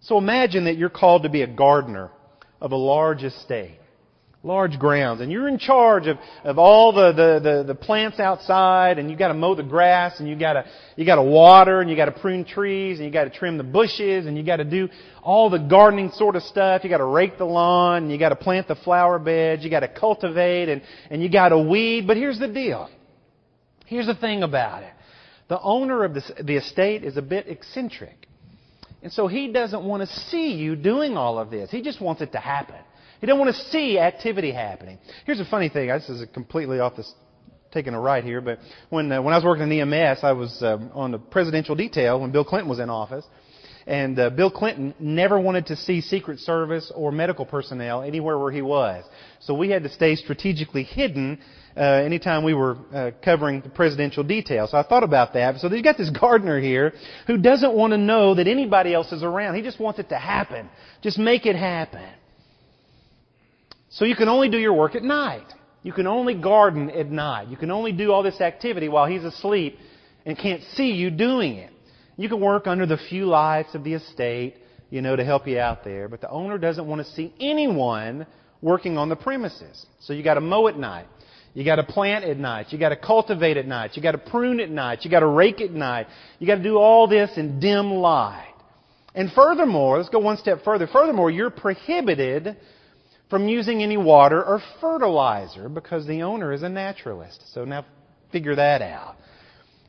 So 0.02 0.16
imagine 0.16 0.64
that 0.64 0.76
you're 0.76 0.88
called 0.88 1.24
to 1.24 1.28
be 1.28 1.42
a 1.42 1.46
gardener 1.46 2.10
of 2.60 2.72
a 2.72 2.76
large 2.76 3.24
estate 3.24 3.77
large 4.48 4.78
grounds 4.78 5.20
and 5.20 5.30
you're 5.30 5.46
in 5.46 5.58
charge 5.58 6.06
of, 6.08 6.16
of 6.42 6.58
all 6.58 6.92
the, 6.92 7.12
the, 7.12 7.40
the, 7.40 7.64
the 7.68 7.74
plants 7.74 8.18
outside 8.18 8.98
and 8.98 9.10
you 9.10 9.16
gotta 9.16 9.34
mow 9.34 9.54
the 9.54 9.62
grass 9.62 10.18
and 10.18 10.28
you 10.28 10.34
gotta, 10.34 10.64
you 10.96 11.04
gotta 11.04 11.22
water 11.22 11.80
and 11.80 11.88
you 11.88 11.94
gotta 11.94 12.10
prune 12.10 12.44
trees 12.44 12.98
and 12.98 13.06
you 13.06 13.12
gotta 13.12 13.30
trim 13.30 13.58
the 13.58 13.62
bushes 13.62 14.26
and 14.26 14.36
you 14.36 14.42
gotta 14.42 14.64
do 14.64 14.88
all 15.22 15.50
the 15.50 15.58
gardening 15.58 16.10
sort 16.12 16.34
of 16.34 16.42
stuff. 16.42 16.82
You 16.82 16.90
gotta 16.90 17.04
rake 17.04 17.38
the 17.38 17.44
lawn 17.44 18.04
and 18.04 18.10
you 18.10 18.18
gotta 18.18 18.36
plant 18.36 18.66
the 18.66 18.74
flower 18.74 19.18
beds. 19.18 19.62
You 19.62 19.70
gotta 19.70 19.86
cultivate 19.86 20.68
and, 20.68 20.82
and 21.10 21.22
you 21.22 21.30
gotta 21.30 21.58
weed. 21.58 22.06
But 22.06 22.16
here's 22.16 22.38
the 22.38 22.48
deal. 22.48 22.88
Here's 23.86 24.06
the 24.06 24.14
thing 24.14 24.42
about 24.42 24.82
it. 24.82 24.92
The 25.48 25.60
owner 25.60 26.04
of 26.04 26.14
the, 26.14 26.22
the 26.42 26.56
estate 26.56 27.04
is 27.04 27.16
a 27.16 27.22
bit 27.22 27.48
eccentric. 27.48 28.26
And 29.02 29.12
so 29.12 29.28
he 29.28 29.52
doesn't 29.52 29.84
want 29.84 30.08
to 30.08 30.14
see 30.30 30.54
you 30.54 30.74
doing 30.74 31.16
all 31.16 31.38
of 31.38 31.50
this. 31.50 31.70
He 31.70 31.82
just 31.82 32.00
wants 32.00 32.20
it 32.20 32.32
to 32.32 32.38
happen. 32.38 32.76
He 33.20 33.26
doesn't 33.26 33.38
want 33.38 33.54
to 33.54 33.62
see 33.70 33.98
activity 33.98 34.52
happening. 34.52 34.98
Here's 35.26 35.40
a 35.40 35.44
funny 35.44 35.68
thing. 35.68 35.88
This 35.88 36.08
is 36.08 36.24
completely 36.32 36.78
off 36.80 36.96
this, 36.96 37.12
taking 37.72 37.94
a 37.94 38.00
right 38.00 38.22
here, 38.22 38.40
but 38.40 38.58
when, 38.90 39.10
uh, 39.10 39.20
when 39.20 39.34
I 39.34 39.36
was 39.36 39.44
working 39.44 39.70
in 39.70 39.92
EMS, 39.92 40.20
I 40.22 40.32
was 40.32 40.62
uh, 40.62 40.78
on 40.94 41.12
the 41.12 41.18
presidential 41.18 41.74
detail 41.74 42.20
when 42.20 42.32
Bill 42.32 42.44
Clinton 42.44 42.68
was 42.68 42.78
in 42.78 42.90
office. 42.90 43.24
And 43.88 44.18
uh, 44.18 44.28
Bill 44.28 44.50
Clinton 44.50 44.94
never 45.00 45.40
wanted 45.40 45.66
to 45.66 45.76
see 45.76 46.02
Secret 46.02 46.40
Service 46.40 46.92
or 46.94 47.10
medical 47.10 47.46
personnel 47.46 48.02
anywhere 48.02 48.38
where 48.38 48.52
he 48.52 48.60
was. 48.60 49.02
So 49.40 49.54
we 49.54 49.70
had 49.70 49.82
to 49.84 49.88
stay 49.88 50.14
strategically 50.14 50.82
hidden 50.82 51.40
uh, 51.74 51.80
anytime 51.80 52.44
we 52.44 52.52
were 52.52 52.76
uh, 52.92 53.12
covering 53.24 53.62
the 53.62 53.70
presidential 53.70 54.22
detail. 54.22 54.66
So 54.66 54.76
I 54.76 54.82
thought 54.82 55.04
about 55.04 55.32
that. 55.32 55.58
So 55.60 55.72
you've 55.72 55.84
got 55.84 55.96
this 55.96 56.10
gardener 56.20 56.60
here 56.60 56.92
who 57.26 57.38
doesn't 57.38 57.72
want 57.72 57.92
to 57.92 57.96
know 57.96 58.34
that 58.34 58.46
anybody 58.46 58.92
else 58.92 59.10
is 59.10 59.22
around. 59.22 59.54
He 59.54 59.62
just 59.62 59.80
wants 59.80 59.98
it 59.98 60.10
to 60.10 60.18
happen. 60.18 60.68
Just 61.00 61.18
make 61.18 61.46
it 61.46 61.56
happen. 61.56 62.10
So 63.90 64.04
you 64.04 64.16
can 64.16 64.28
only 64.28 64.50
do 64.50 64.58
your 64.58 64.74
work 64.74 64.94
at 64.94 65.02
night. 65.02 65.46
You 65.82 65.92
can 65.92 66.06
only 66.06 66.34
garden 66.34 66.90
at 66.90 67.10
night. 67.10 67.48
You 67.48 67.56
can 67.56 67.70
only 67.70 67.92
do 67.92 68.12
all 68.12 68.22
this 68.22 68.40
activity 68.40 68.88
while 68.88 69.06
he's 69.06 69.24
asleep 69.24 69.78
and 70.26 70.36
can't 70.36 70.62
see 70.74 70.92
you 70.92 71.10
doing 71.10 71.54
it. 71.54 71.72
You 72.16 72.28
can 72.28 72.40
work 72.40 72.66
under 72.66 72.84
the 72.84 72.98
few 73.08 73.26
lights 73.26 73.74
of 73.74 73.84
the 73.84 73.94
estate, 73.94 74.56
you 74.90 75.00
know, 75.00 75.16
to 75.16 75.24
help 75.24 75.46
you 75.46 75.58
out 75.58 75.84
there. 75.84 76.08
But 76.08 76.20
the 76.20 76.28
owner 76.28 76.58
doesn't 76.58 76.86
want 76.86 77.06
to 77.06 77.12
see 77.12 77.32
anyone 77.40 78.26
working 78.60 78.98
on 78.98 79.08
the 79.08 79.16
premises. 79.16 79.86
So 80.00 80.12
you 80.12 80.22
got 80.22 80.34
to 80.34 80.40
mow 80.40 80.66
at 80.68 80.76
night. 80.76 81.06
You 81.54 81.64
got 81.64 81.76
to 81.76 81.84
plant 81.84 82.24
at 82.24 82.36
night. 82.36 82.66
You 82.70 82.78
got 82.78 82.90
to 82.90 82.96
cultivate 82.96 83.56
at 83.56 83.66
night. 83.66 83.92
You 83.94 84.02
got 84.02 84.12
to 84.12 84.18
prune 84.18 84.60
at 84.60 84.70
night. 84.70 85.00
You 85.02 85.10
got 85.10 85.20
to 85.20 85.26
rake 85.26 85.60
at 85.60 85.70
night. 85.70 86.08
You 86.38 86.46
got 86.46 86.56
to 86.56 86.62
do 86.62 86.76
all 86.76 87.08
this 87.08 87.30
in 87.36 87.60
dim 87.60 87.92
light. 87.92 88.54
And 89.14 89.32
furthermore, 89.32 89.98
let's 89.98 90.10
go 90.10 90.18
one 90.18 90.36
step 90.36 90.58
further. 90.64 90.86
Furthermore, 90.86 91.30
you're 91.30 91.50
prohibited 91.50 92.56
from 93.30 93.48
using 93.48 93.82
any 93.82 93.96
water 93.96 94.42
or 94.42 94.62
fertilizer 94.80 95.68
because 95.68 96.06
the 96.06 96.22
owner 96.22 96.52
is 96.52 96.62
a 96.62 96.68
naturalist. 96.68 97.42
So 97.52 97.64
now 97.64 97.84
figure 98.32 98.56
that 98.56 98.82
out. 98.82 99.16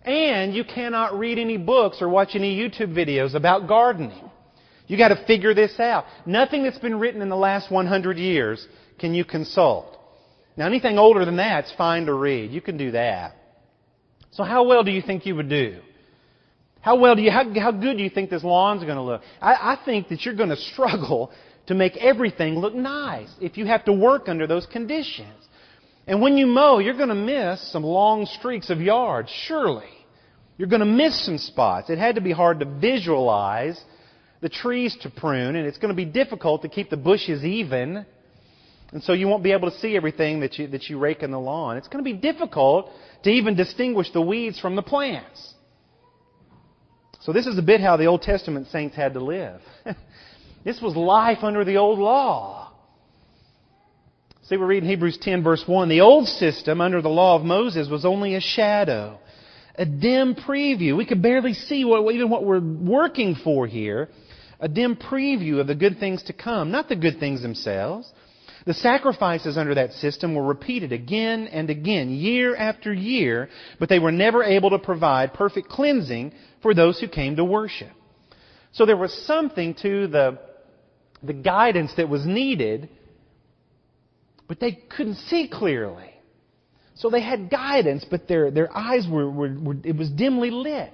And 0.04 0.54
you 0.54 0.64
cannot 0.64 1.18
read 1.18 1.38
any 1.38 1.58
books 1.58 2.02
or 2.02 2.10
watch 2.10 2.30
any 2.34 2.58
YouTube 2.58 2.94
videos 2.94 3.36
about 3.36 3.68
gardening. 3.68 4.30
You 4.88 4.98
got 4.98 5.10
to 5.10 5.26
figure 5.26 5.54
this 5.54 5.80
out. 5.80 6.06
Nothing 6.26 6.64
that's 6.64 6.80
been 6.80 7.00
written 7.00 7.22
in 7.22 7.30
the 7.30 7.36
last 7.36 7.72
100 7.72 8.18
years 8.18 8.66
can 8.98 9.14
you 9.14 9.24
consult. 9.24 9.98
Now 10.58 10.66
anything 10.66 10.98
older 10.98 11.26
than 11.26 11.38
that's 11.38 11.72
fine 11.78 12.06
to 12.08 12.14
read. 12.14 12.52
You 12.52 12.62
can 12.62 12.78
do 12.78 12.92
that. 12.92 13.36
So 14.32 14.44
how 14.44 14.64
well 14.68 14.84
do 14.84 14.92
you 14.92 15.02
think 15.02 15.26
you 15.26 15.36
would 15.36 15.50
do? 15.50 15.80
How 16.82 16.98
well 16.98 17.16
do 17.16 17.22
you, 17.22 17.32
how, 17.32 17.44
how 17.60 17.72
good 17.72 17.98
do 17.98 18.04
you 18.04 18.10
think 18.10 18.30
this 18.30 18.44
lawn's 18.44 18.84
going 18.84 18.96
to 18.96 19.02
look? 19.02 19.22
I, 19.42 19.74
I 19.74 19.80
think 19.84 20.10
that 20.10 20.26
you're 20.26 20.36
going 20.36 20.50
to 20.58 20.58
struggle 20.58 21.32
to 21.68 21.76
make 21.76 21.98
everything 21.98 22.56
look 22.56 22.74
nice 22.74 23.30
if 23.40 23.58
you 23.58 23.66
have 23.66 23.86
to 23.86 23.94
work 23.94 24.28
under 24.28 24.48
those 24.48 24.66
conditions. 24.66 25.48
And 26.08 26.22
when 26.22 26.38
you 26.38 26.48
mow, 26.48 26.80
you're 26.80 26.98
going 26.98 27.10
to 27.10 27.16
miss 27.16 27.72
some 27.72 27.84
long 27.84 28.26
streaks 28.26 28.70
of 28.72 28.82
yards, 28.82 29.30
surely. 29.30 29.90
You're 30.58 30.68
going 30.68 30.80
to 30.80 30.86
miss 30.86 31.24
some 31.26 31.38
spots. 31.38 31.90
It 31.90 32.00
had 32.00 32.16
to 32.16 32.22
be 32.22 32.32
hard 32.32 32.62
to 32.62 32.66
visualize 32.66 33.80
the 34.42 34.50
trees 34.50 34.98
to 35.02 35.10
prune, 35.10 35.56
and 35.56 35.68
it's 35.68 35.78
going 35.78 35.94
to 35.94 35.96
be 35.96 36.06
difficult 36.06 36.64
to 36.64 36.70
keep 36.70 36.90
the 36.90 36.98
bushes 36.98 37.44
even. 37.44 38.06
And 38.92 39.04
so 39.04 39.14
you 39.14 39.28
won't 39.28 39.44
be 39.44 39.52
able 39.52 39.70
to 39.70 39.78
see 39.78 39.96
everything 39.96 40.40
that 40.40 40.58
you, 40.58 40.68
that 40.70 40.90
you 40.90 40.98
rake 40.98 41.22
in 41.22 41.30
the 41.32 41.40
lawn. 41.40 41.78
It's 41.78 41.88
going 41.88 42.04
to 42.04 42.12
be 42.12 42.18
difficult 42.18 42.90
to 43.24 43.30
even 43.30 43.56
distinguish 43.56 44.12
the 44.12 44.22
weeds 44.22 44.60
from 44.60 44.76
the 44.76 44.82
plants. 44.82 45.54
So 47.22 47.34
this 47.34 47.48
is 47.48 47.58
a 47.58 47.62
bit 47.62 47.82
how 47.82 47.98
the 47.98 48.06
Old 48.06 48.22
Testament 48.22 48.68
saints 48.72 48.96
had 48.96 49.14
to 49.14 49.20
live. 49.20 49.62
This 50.64 50.82
was 50.82 50.96
life 50.96 51.40
under 51.42 51.64
the 51.64 51.78
old 51.78 52.00
law. 52.00 52.72
See, 54.44 54.58
we're 54.58 54.66
reading 54.66 54.90
Hebrews 54.90 55.18
10 55.22 55.44
verse 55.44 55.64
1, 55.66 55.90
the 55.90 56.02
old 56.02 56.28
system 56.28 56.82
under 56.82 57.02
the 57.02 57.10
law 57.10 57.36
of 57.36 57.44
Moses 57.44 57.88
was 57.88 58.04
only 58.04 58.36
a 58.36 58.42
shadow, 58.42 59.20
a 59.76 59.86
dim 59.86 60.36
preview. 60.36 60.98
We 60.98 61.06
could 61.06 61.22
barely 61.22 61.54
see 61.54 61.86
what, 61.86 62.14
even 62.14 62.30
what 62.30 62.44
we're 62.44 62.60
working 62.60 63.36
for 63.36 63.68
here. 63.68 64.10
A 64.60 64.68
dim 64.68 64.98
preview 64.98 65.62
of 65.62 65.68
the 65.68 65.76
good 65.76 66.00
things 66.00 66.24
to 66.24 66.34
come, 66.34 66.72
not 66.72 66.90
the 66.90 66.96
good 66.96 67.20
things 67.20 67.42
themselves. 67.42 68.12
The 68.66 68.74
sacrifices 68.74 69.58
under 69.58 69.76
that 69.76 69.94
system 69.94 70.36
were 70.36 70.44
repeated 70.44 70.92
again 70.92 71.48
and 71.48 71.70
again, 71.70 72.10
year 72.10 72.56
after 72.56 72.94
year, 72.94 73.50
but 73.80 73.88
they 73.88 74.00
were 74.00 74.12
never 74.12 74.44
able 74.44 74.72
to 74.72 74.80
provide 74.80 75.34
perfect 75.34 75.70
cleansing 75.70 76.34
for 76.62 76.74
those 76.74 77.00
who 77.00 77.08
came 77.08 77.36
to 77.38 77.46
worship. 77.46 77.92
So 78.72 78.86
there 78.86 78.98
was 78.98 79.14
something 79.26 79.76
to 79.82 80.08
the 80.08 80.40
the 81.22 81.34
guidance 81.34 81.94
that 81.98 82.08
was 82.08 82.26
needed, 82.26 82.90
but 84.48 84.60
they 84.60 84.72
couldn't 84.72 85.16
see 85.16 85.48
clearly. 85.48 86.14
So 86.96 87.10
they 87.10 87.22
had 87.22 87.50
guidance, 87.50 88.06
but 88.10 88.28
their, 88.28 88.52
their 88.52 88.76
eyes 88.76 89.08
were, 89.10 89.30
were, 89.30 89.56
were, 89.60 89.76
it 89.84 89.96
was 89.96 90.10
dimly 90.10 90.52
lit. 90.52 90.94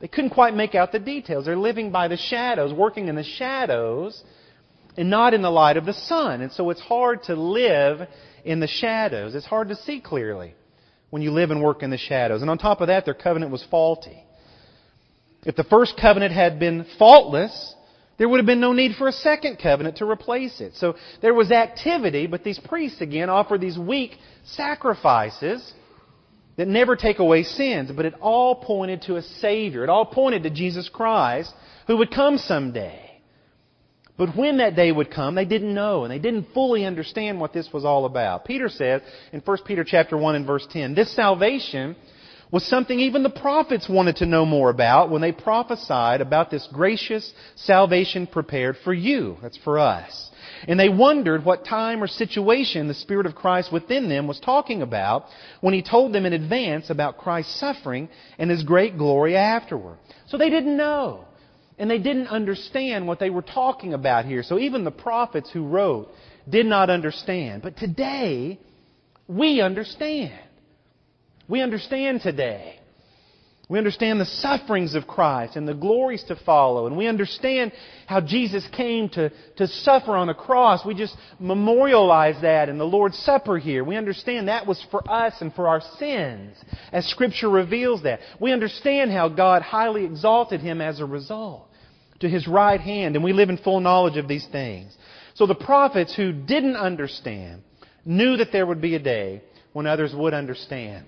They 0.00 0.08
couldn't 0.08 0.30
quite 0.30 0.54
make 0.54 0.74
out 0.74 0.92
the 0.92 0.98
details. 0.98 1.44
They're 1.44 1.56
living 1.56 1.90
by 1.90 2.08
the 2.08 2.16
shadows, 2.16 2.72
working 2.72 3.08
in 3.08 3.14
the 3.14 3.24
shadows, 3.24 4.22
and 4.96 5.10
not 5.10 5.34
in 5.34 5.42
the 5.42 5.50
light 5.50 5.76
of 5.76 5.84
the 5.84 5.94
sun. 5.94 6.42
And 6.42 6.52
so 6.52 6.70
it's 6.70 6.80
hard 6.80 7.24
to 7.24 7.34
live 7.34 8.08
in 8.44 8.60
the 8.60 8.66
shadows. 8.66 9.34
It's 9.34 9.46
hard 9.46 9.68
to 9.68 9.76
see 9.76 10.00
clearly 10.00 10.54
when 11.10 11.22
you 11.22 11.30
live 11.30 11.50
and 11.50 11.62
work 11.62 11.82
in 11.82 11.90
the 11.90 11.98
shadows. 11.98 12.40
And 12.42 12.50
on 12.50 12.58
top 12.58 12.80
of 12.80 12.88
that, 12.88 13.04
their 13.04 13.14
covenant 13.14 13.52
was 13.52 13.64
faulty. 13.70 14.24
If 15.44 15.56
the 15.56 15.64
first 15.64 15.96
covenant 16.00 16.32
had 16.32 16.58
been 16.58 16.86
faultless, 16.98 17.74
there 18.18 18.28
would 18.28 18.38
have 18.38 18.46
been 18.46 18.60
no 18.60 18.72
need 18.72 18.94
for 18.96 19.08
a 19.08 19.12
second 19.12 19.58
covenant 19.60 19.96
to 19.96 20.08
replace 20.08 20.60
it. 20.60 20.74
So 20.76 20.94
there 21.20 21.34
was 21.34 21.50
activity, 21.50 22.26
but 22.26 22.44
these 22.44 22.58
priests 22.58 23.00
again 23.00 23.28
offer 23.28 23.58
these 23.58 23.78
weak 23.78 24.12
sacrifices 24.44 25.72
that 26.56 26.68
never 26.68 26.94
take 26.96 27.18
away 27.18 27.42
sins, 27.42 27.90
but 27.90 28.04
it 28.04 28.14
all 28.20 28.54
pointed 28.54 29.02
to 29.02 29.16
a 29.16 29.22
Savior. 29.22 29.82
It 29.82 29.90
all 29.90 30.04
pointed 30.04 30.44
to 30.44 30.50
Jesus 30.50 30.88
Christ 30.88 31.52
who 31.86 31.96
would 31.96 32.12
come 32.12 32.38
someday. 32.38 33.10
But 34.16 34.36
when 34.36 34.58
that 34.58 34.76
day 34.76 34.92
would 34.92 35.10
come, 35.10 35.34
they 35.34 35.46
didn't 35.46 35.74
know 35.74 36.04
and 36.04 36.12
they 36.12 36.18
didn't 36.18 36.52
fully 36.52 36.84
understand 36.84 37.40
what 37.40 37.52
this 37.52 37.72
was 37.72 37.84
all 37.84 38.04
about. 38.04 38.44
Peter 38.44 38.68
says 38.68 39.00
in 39.32 39.40
1 39.40 39.58
Peter 39.66 39.82
chapter 39.82 40.16
1 40.16 40.36
and 40.36 40.46
verse 40.46 40.66
10, 40.70 40.94
this 40.94 41.16
salvation 41.16 41.96
was 42.52 42.64
something 42.66 43.00
even 43.00 43.22
the 43.22 43.30
prophets 43.30 43.88
wanted 43.88 44.16
to 44.16 44.26
know 44.26 44.44
more 44.44 44.68
about 44.68 45.10
when 45.10 45.22
they 45.22 45.32
prophesied 45.32 46.20
about 46.20 46.50
this 46.50 46.68
gracious 46.70 47.32
salvation 47.56 48.26
prepared 48.26 48.76
for 48.84 48.92
you. 48.92 49.38
That's 49.42 49.56
for 49.56 49.78
us. 49.78 50.30
And 50.68 50.78
they 50.78 50.90
wondered 50.90 51.44
what 51.44 51.64
time 51.64 52.02
or 52.02 52.06
situation 52.06 52.88
the 52.88 52.94
Spirit 52.94 53.24
of 53.24 53.34
Christ 53.34 53.72
within 53.72 54.08
them 54.10 54.26
was 54.26 54.38
talking 54.38 54.82
about 54.82 55.24
when 55.62 55.72
He 55.72 55.82
told 55.82 56.12
them 56.12 56.26
in 56.26 56.34
advance 56.34 56.90
about 56.90 57.16
Christ's 57.16 57.58
suffering 57.58 58.10
and 58.38 58.50
His 58.50 58.62
great 58.62 58.98
glory 58.98 59.34
afterward. 59.34 59.96
So 60.26 60.36
they 60.36 60.50
didn't 60.50 60.76
know. 60.76 61.24
And 61.78 61.90
they 61.90 61.98
didn't 61.98 62.28
understand 62.28 63.08
what 63.08 63.18
they 63.18 63.30
were 63.30 63.42
talking 63.42 63.94
about 63.94 64.26
here. 64.26 64.42
So 64.42 64.58
even 64.58 64.84
the 64.84 64.90
prophets 64.90 65.50
who 65.50 65.66
wrote 65.66 66.10
did 66.48 66.66
not 66.66 66.90
understand. 66.90 67.62
But 67.62 67.78
today, 67.78 68.60
we 69.26 69.62
understand. 69.62 70.38
We 71.52 71.60
understand 71.60 72.22
today. 72.22 72.76
We 73.68 73.76
understand 73.76 74.18
the 74.18 74.24
sufferings 74.24 74.94
of 74.94 75.06
Christ 75.06 75.54
and 75.54 75.68
the 75.68 75.74
glories 75.74 76.24
to 76.28 76.36
follow. 76.46 76.86
And 76.86 76.96
we 76.96 77.06
understand 77.06 77.72
how 78.06 78.22
Jesus 78.22 78.66
came 78.74 79.10
to, 79.10 79.30
to 79.58 79.66
suffer 79.66 80.16
on 80.16 80.30
a 80.30 80.34
cross. 80.34 80.80
We 80.86 80.94
just 80.94 81.14
memorialize 81.38 82.40
that 82.40 82.70
in 82.70 82.78
the 82.78 82.86
Lord's 82.86 83.18
Supper 83.18 83.58
here. 83.58 83.84
We 83.84 83.96
understand 83.96 84.48
that 84.48 84.66
was 84.66 84.82
for 84.90 85.02
us 85.06 85.34
and 85.42 85.54
for 85.54 85.68
our 85.68 85.82
sins, 85.98 86.56
as 86.90 87.04
Scripture 87.08 87.50
reveals 87.50 88.04
that. 88.04 88.20
We 88.40 88.50
understand 88.50 89.10
how 89.10 89.28
God 89.28 89.60
highly 89.60 90.06
exalted 90.06 90.62
Him 90.62 90.80
as 90.80 91.00
a 91.00 91.04
result 91.04 91.68
to 92.20 92.30
His 92.30 92.48
right 92.48 92.80
hand, 92.80 93.14
and 93.14 93.22
we 93.22 93.34
live 93.34 93.50
in 93.50 93.58
full 93.58 93.80
knowledge 93.80 94.16
of 94.16 94.26
these 94.26 94.48
things. 94.50 94.96
So 95.34 95.46
the 95.46 95.54
prophets 95.54 96.16
who 96.16 96.32
didn't 96.32 96.76
understand 96.76 97.62
knew 98.06 98.38
that 98.38 98.52
there 98.52 98.64
would 98.64 98.80
be 98.80 98.94
a 98.94 98.98
day 98.98 99.42
when 99.74 99.86
others 99.86 100.14
would 100.14 100.32
understand. 100.32 101.04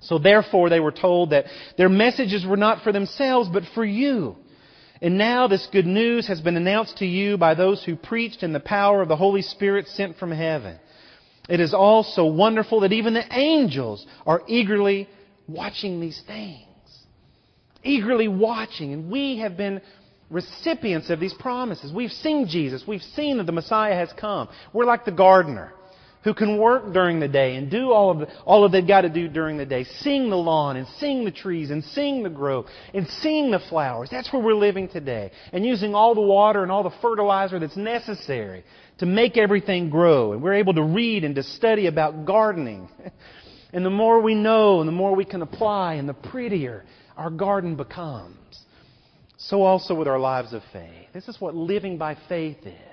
So 0.00 0.18
therefore 0.18 0.70
they 0.70 0.80
were 0.80 0.92
told 0.92 1.30
that 1.30 1.46
their 1.76 1.88
messages 1.88 2.46
were 2.46 2.56
not 2.56 2.82
for 2.82 2.92
themselves, 2.92 3.48
but 3.52 3.64
for 3.74 3.84
you. 3.84 4.36
And 5.00 5.18
now 5.18 5.46
this 5.46 5.68
good 5.70 5.86
news 5.86 6.26
has 6.28 6.40
been 6.40 6.56
announced 6.56 6.98
to 6.98 7.06
you 7.06 7.36
by 7.36 7.54
those 7.54 7.82
who 7.84 7.96
preached 7.96 8.42
in 8.42 8.52
the 8.52 8.60
power 8.60 9.02
of 9.02 9.08
the 9.08 9.16
Holy 9.16 9.42
Spirit 9.42 9.86
sent 9.88 10.16
from 10.16 10.32
heaven. 10.32 10.78
It 11.48 11.60
is 11.60 11.72
all 11.72 12.02
so 12.02 12.26
wonderful 12.26 12.80
that 12.80 12.92
even 12.92 13.14
the 13.14 13.24
angels 13.32 14.06
are 14.26 14.42
eagerly 14.46 15.08
watching 15.46 16.00
these 16.00 16.20
things. 16.26 16.64
Eagerly 17.82 18.28
watching. 18.28 18.92
And 18.92 19.10
we 19.10 19.38
have 19.38 19.56
been 19.56 19.80
recipients 20.30 21.10
of 21.10 21.20
these 21.20 21.34
promises. 21.34 21.92
We've 21.92 22.10
seen 22.12 22.48
Jesus. 22.48 22.84
We've 22.86 23.02
seen 23.02 23.38
that 23.38 23.46
the 23.46 23.52
Messiah 23.52 23.94
has 23.94 24.12
come. 24.18 24.48
We're 24.72 24.84
like 24.84 25.04
the 25.04 25.12
gardener 25.12 25.72
who 26.24 26.34
can 26.34 26.58
work 26.58 26.92
during 26.92 27.20
the 27.20 27.28
day 27.28 27.56
and 27.56 27.70
do 27.70 27.92
all 27.92 28.10
of, 28.10 28.18
the, 28.18 28.40
all 28.44 28.64
of 28.64 28.72
they've 28.72 28.86
got 28.86 29.02
to 29.02 29.08
do 29.08 29.28
during 29.28 29.56
the 29.56 29.66
day. 29.66 29.84
Sing 29.84 30.30
the 30.30 30.36
lawn 30.36 30.76
and 30.76 30.86
sing 30.98 31.24
the 31.24 31.30
trees 31.30 31.70
and 31.70 31.82
sing 31.84 32.22
the 32.22 32.30
grove 32.30 32.66
and 32.92 33.06
sing 33.06 33.50
the 33.50 33.60
flowers. 33.68 34.08
That's 34.10 34.32
where 34.32 34.42
we're 34.42 34.54
living 34.54 34.88
today. 34.88 35.30
And 35.52 35.64
using 35.64 35.94
all 35.94 36.14
the 36.14 36.20
water 36.20 36.62
and 36.62 36.72
all 36.72 36.82
the 36.82 36.94
fertilizer 37.00 37.58
that's 37.58 37.76
necessary 37.76 38.64
to 38.98 39.06
make 39.06 39.36
everything 39.36 39.90
grow. 39.90 40.32
And 40.32 40.42
we're 40.42 40.54
able 40.54 40.74
to 40.74 40.82
read 40.82 41.24
and 41.24 41.34
to 41.36 41.42
study 41.42 41.86
about 41.86 42.26
gardening. 42.26 42.88
and 43.72 43.84
the 43.84 43.90
more 43.90 44.20
we 44.20 44.34
know 44.34 44.80
and 44.80 44.88
the 44.88 44.92
more 44.92 45.14
we 45.14 45.24
can 45.24 45.42
apply 45.42 45.94
and 45.94 46.08
the 46.08 46.14
prettier 46.14 46.84
our 47.16 47.30
garden 47.30 47.76
becomes. 47.76 48.36
So 49.36 49.62
also 49.62 49.94
with 49.94 50.08
our 50.08 50.18
lives 50.18 50.52
of 50.52 50.62
faith. 50.72 51.06
This 51.14 51.28
is 51.28 51.40
what 51.40 51.54
living 51.54 51.96
by 51.96 52.16
faith 52.28 52.58
is. 52.66 52.87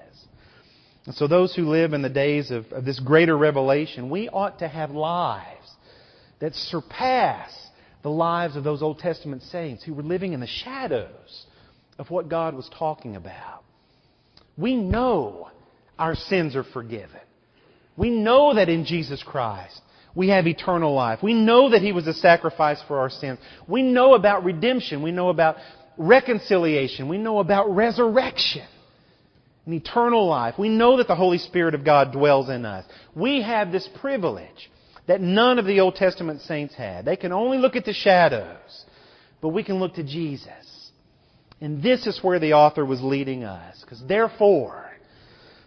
And 1.06 1.16
so 1.16 1.28
those 1.28 1.56
who 1.56 1.70
live 1.70 1.94
in 1.94 2.02
the 2.02 2.10
days 2.10 2.52
of, 2.52 2.72
of 2.72 2.84
this 2.84 3.00
greater 3.00 3.38
revelation, 3.38 4.10
we 4.10 4.28
ought 4.28 4.60
to 4.60 4.68
have 4.68 4.92
lives 4.92 5.70
that 6.40 6.56
surpass 6.56 7.52
the 8.02 8.10
lives 8.10 8.56
of 8.56 8.64
those 8.64 8.82
Old 8.82 9.00
Testament 9.00 9.44
saints 9.44 9.84
who 9.84 9.94
were 9.94 10.04
living 10.04 10.34
in 10.34 10.40
the 10.40 10.48
shadows 10.48 11.46
of 11.98 12.10
what 12.10 12.28
God 12.28 12.56
was 12.56 12.70
talking 12.78 13.16
about. 13.16 13.64
We 14.58 14.76
know 14.76 15.50
our 15.98 16.16
sins 16.16 16.56
are 16.56 16.64
forgiven. 16.64 17.20
We 17.98 18.10
know 18.10 18.56
that 18.56 18.70
in 18.70 18.86
Jesus 18.86 19.24
Christ 19.24 19.80
we 20.16 20.30
have 20.30 20.48
eternal 20.48 20.94
life. 20.94 21.20
We 21.22 21.34
know 21.34 21.70
that 21.70 21.82
He 21.82 21.92
was 21.92 22.08
a 22.08 22.14
sacrifice 22.14 22.82
for 22.88 23.00
our 23.00 23.10
sins. 23.10 23.40
We 23.68 23.84
know 23.84 24.16
about 24.16 24.44
redemption. 24.44 25.02
We 25.02 25.12
know 25.12 25.30
about 25.30 25.58
reconciliation. 25.98 27.10
We 27.10 27.18
know 27.18 27.40
about 27.40 27.74
resurrection 27.74 28.66
and 29.66 29.74
eternal 29.74 30.28
life. 30.28 30.56
We 30.58 30.70
know 30.70 30.98
that 30.98 31.08
the 31.08 31.16
Holy 31.16 31.38
Spirit 31.38 31.74
of 31.74 31.84
God 31.84 32.12
dwells 32.12 32.50
in 32.50 32.66
us. 32.66 32.86
We 33.16 33.42
have 33.42 33.72
this 33.72 33.90
privilege 34.00 34.72
that 35.08 35.22
none 35.22 35.60
of 35.60 35.66
the 35.66 35.80
Old 35.80 35.96
Testament 35.96 36.42
saints 36.42 36.76
had. 36.76 37.06
They 37.06 37.16
can 37.16 37.32
only 37.32 37.58
look 37.58 37.76
at 37.76 37.86
the 37.86 37.94
shadows, 37.94 38.86
but 39.42 39.50
we 39.50 39.64
can 39.64 39.80
look 39.80 39.96
to 39.96 40.04
Jesus. 40.04 40.92
And 41.62 41.82
this 41.82 42.06
is 42.06 42.20
where 42.24 42.40
the 42.40 42.54
author 42.54 42.86
was 42.86 43.02
leading 43.02 43.44
us. 43.44 43.82
Because 43.82 44.04
therefore, 44.08 44.92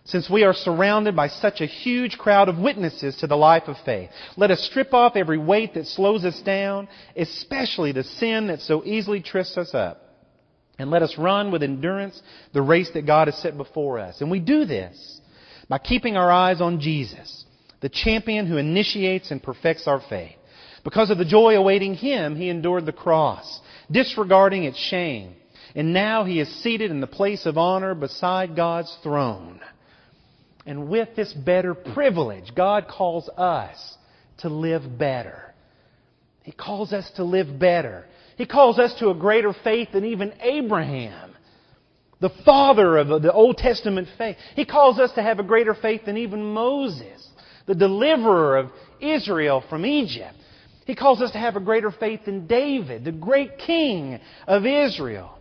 since 0.05 0.29
we 0.31 0.45
are 0.45 0.55
surrounded 0.55 1.15
by 1.15 1.29
such 1.29 1.61
a 1.61 1.67
huge 1.67 2.19
crowd 2.19 2.49
of 2.49 2.59
witnesses 2.59 3.17
to 3.17 3.27
the 3.27 3.37
life 3.37 3.65
of 3.67 3.77
faith, 3.85 4.11
let 4.37 4.51
us 4.51 4.63
strip 4.65 4.93
off 4.95 5.17
every 5.17 5.39
weight 5.39 5.75
that 5.75 5.87
slows 5.87 6.25
us 6.25 6.41
down, 6.43 6.89
especially 7.17 7.93
the 7.93 8.05
sin 8.05 8.49
that 8.49 8.61
so 8.61 8.85
easily 8.85 9.21
trips 9.21 9.57
us 9.57 9.75
up 9.75 10.08
and 10.79 10.91
let 10.91 11.03
us 11.03 11.19
run 11.19 11.51
with 11.51 11.63
endurance 11.63 12.21
the 12.53 12.63
race 12.63 12.91
that 12.95 13.07
God 13.07 13.29
has 13.29 13.37
set 13.39 13.57
before 13.57 13.99
us. 13.99 14.21
And 14.21 14.31
we 14.31 14.41
do 14.41 14.65
this 14.65 15.21
by 15.69 15.79
keeping 15.79 16.17
our 16.17 16.31
eyes 16.31 16.61
on 16.61 16.81
Jesus, 16.81 17.45
the 17.81 17.89
champion 17.89 18.47
who 18.47 18.57
initiates 18.57 19.31
and 19.31 19.43
perfects 19.43 19.87
our 19.87 20.01
faith. 20.09 20.37
Because 20.85 21.11
of 21.11 21.19
the 21.19 21.25
joy 21.25 21.57
awaiting 21.57 21.95
him, 21.95 22.37
he 22.37 22.49
endured 22.49 22.87
the 22.87 22.93
cross, 22.93 23.61
disregarding 23.91 24.65
its 24.65 24.79
shame. 24.79 25.35
And 25.75 25.93
now 25.93 26.25
he 26.25 26.41
is 26.41 26.63
seated 26.63 26.91
in 26.91 27.01
the 27.01 27.07
place 27.07 27.45
of 27.45 27.59
honor 27.59 27.95
beside 27.95 28.57
God's 28.57 28.97
throne. 29.03 29.61
And 30.65 30.89
with 30.89 31.09
this 31.17 31.33
better 31.33 31.75
privilege, 31.75 32.53
God 32.55 32.89
calls 32.89 33.29
us 33.37 33.97
to 34.39 34.49
live 34.49 34.99
better. 34.99 35.55
He 36.43 36.53
calls 36.53 36.93
us 36.93 37.11
to 37.17 37.25
live 37.25 37.59
better. 37.59 38.07
He 38.39 38.47
calls 38.47 38.79
us 38.79 38.95
to 39.01 39.11
a 39.11 39.15
greater 39.15 39.53
faith 39.53 39.89
than 39.93 40.05
even 40.05 40.33
Abraham, 40.41 41.35
the 42.21 42.31
father 42.45 42.97
of 42.97 43.09
the 43.21 43.33
Old 43.33 43.59
Testament 43.59 44.07
faith. 44.17 44.37
He 44.55 44.65
calls 44.65 45.01
us 45.01 45.11
to 45.17 45.23
have 45.23 45.41
a 45.41 45.43
greater 45.43 45.75
faith 45.75 46.03
than 46.07 46.17
even 46.17 46.55
Moses, 46.55 47.29
the 47.67 47.75
deliverer 47.75 48.57
of 48.57 48.71
Israel 49.01 49.65
from 49.69 49.85
Egypt. 49.85 50.37
He 50.87 50.95
calls 50.95 51.21
us 51.21 51.33
to 51.33 51.39
have 51.39 51.57
a 51.57 51.61
greater 51.61 51.91
faith 51.91 52.27
than 52.27 52.47
David, 52.47 53.05
the 53.05 53.13
great 53.13 53.59
king 53.59 54.21
of 54.47 54.65
Israel. 54.65 55.37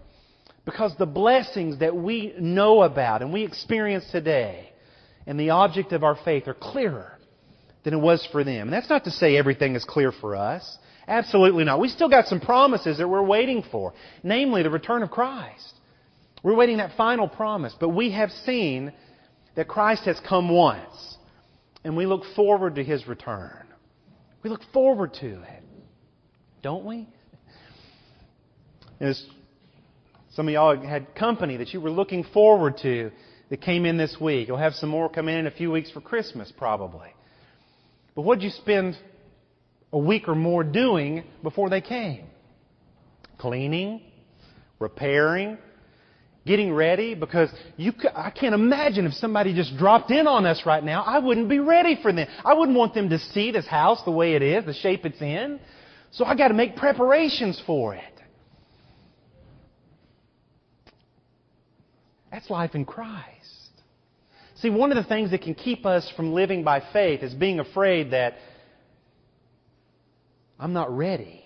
Because 0.66 0.94
the 0.98 1.06
blessings 1.06 1.80
that 1.80 1.96
we 1.96 2.34
know 2.40 2.82
about 2.82 3.22
and 3.22 3.32
we 3.32 3.46
experience 3.46 4.06
today 4.12 4.72
and 5.28 5.40
the 5.40 5.52
object 5.52 5.94
of 5.94 6.04
our 6.04 6.18
faith 6.26 6.48
are 6.48 6.56
clearer 6.56 7.14
than 7.84 7.94
it 7.94 8.02
was 8.02 8.28
for 8.32 8.44
them. 8.44 8.68
And 8.68 8.74
that's 8.74 8.90
not 8.90 9.04
to 9.04 9.12
say 9.12 9.38
everything 9.38 9.76
is 9.76 9.86
clear 9.86 10.12
for 10.12 10.36
us. 10.36 10.80
Absolutely 11.08 11.64
not. 11.64 11.80
We 11.80 11.88
still 11.88 12.10
got 12.10 12.28
some 12.28 12.42
promises 12.42 12.98
that 12.98 13.08
we're 13.08 13.24
waiting 13.24 13.64
for, 13.72 13.94
namely 14.24 14.64
the 14.64 14.70
return 14.70 15.04
of 15.04 15.10
Christ. 15.10 15.74
We're 16.44 16.56
waiting 16.56 16.78
that 16.78 16.98
final 16.98 17.28
promise, 17.28 17.74
but 17.80 17.90
we 17.90 18.12
have 18.12 18.30
seen 18.46 18.92
that 19.56 19.68
Christ 19.68 20.04
has 20.06 20.20
come 20.28 20.50
once, 20.50 21.18
and 21.84 21.96
we 21.96 22.06
look 22.06 22.24
forward 22.36 22.76
to 22.76 22.84
His 22.84 23.08
return. 23.08 23.66
We 24.44 24.50
look 24.50 24.62
forward 24.74 25.14
to 25.22 25.42
it, 25.42 25.64
don't 26.62 26.86
we? 26.86 27.08
As 29.00 29.24
some 30.32 30.48
of 30.48 30.54
y'all 30.54 30.80
had 30.80 31.16
company 31.16 31.58
that 31.58 31.74
you 31.74 31.82
were 31.82 31.90
looking 31.90 32.24
forward 32.34 32.78
to 32.84 33.12
that 33.50 33.62
came 33.62 33.86
in 33.86 33.98
this 33.98 34.18
week. 34.20 34.48
You'll 34.48 34.58
have 34.58 34.74
some 34.74 34.90
more 34.90 35.10
come 35.10 35.30
in 35.30 35.40
in 35.40 35.48
a 35.48 35.52
few 35.52 35.72
weeks 35.72 35.90
for 35.90 36.02
Christmas, 36.02 36.52
probably. 36.58 37.10
But 38.14 38.24
what 38.24 38.40
did 38.40 38.46
you 38.46 38.52
spend 38.52 38.98
a 39.92 39.98
week 39.98 40.28
or 40.28 40.36
more 40.36 40.64
doing 40.64 41.24
before 41.44 41.70
they 41.70 41.82
came. 41.82 42.26
Cleaning, 43.38 44.02
repairing, 44.80 45.58
getting 46.46 46.74
ready 46.74 47.14
because 47.14 47.50
you, 47.76 47.94
I 48.16 48.32
can't 48.32 48.56
imagine 48.56 49.06
if 49.06 49.14
somebody 49.14 49.54
just 49.54 49.78
dropped 49.78 50.10
in 50.12 50.26
on 50.28 50.46
us 50.46 50.64
right 50.66 50.84
now, 50.84 51.04
I 51.04 51.20
wouldn't 51.20 51.50
be 51.50 51.60
ready 51.60 52.00
for 52.02 52.12
them. 52.12 52.28
I 52.44 52.54
wouldn't 52.54 52.78
want 52.78 52.94
them 52.94 53.10
to 53.10 53.20
see 53.20 53.52
this 53.52 53.68
house 53.68 54.02
the 54.06 54.12
way 54.12 54.34
it 54.34 54.42
is, 54.42 54.66
the 54.66 54.74
shape 54.74 55.06
it's 55.06 55.22
in. 55.22 55.60
So 56.12 56.26
I 56.26 56.36
got 56.36 56.48
to 56.48 56.54
make 56.54 56.76
preparations 56.76 57.62
for 57.68 57.94
it. 57.94 58.04
That's 62.32 62.50
life 62.50 62.76
in 62.76 62.86
Christ. 62.86 63.26
See, 64.56 64.70
one 64.70 64.92
of 64.92 64.98
the 64.98 65.08
things 65.08 65.32
that 65.32 65.42
can 65.42 65.54
keep 65.54 65.86
us 65.86 66.12
from 66.16 66.34
living 66.34 66.64
by 66.64 66.82
faith 66.92 67.22
is 67.22 67.34
being 67.34 67.60
afraid 67.60 68.12
that 68.12 68.36
I'm 70.60 70.74
not 70.74 70.96
ready. 70.96 71.44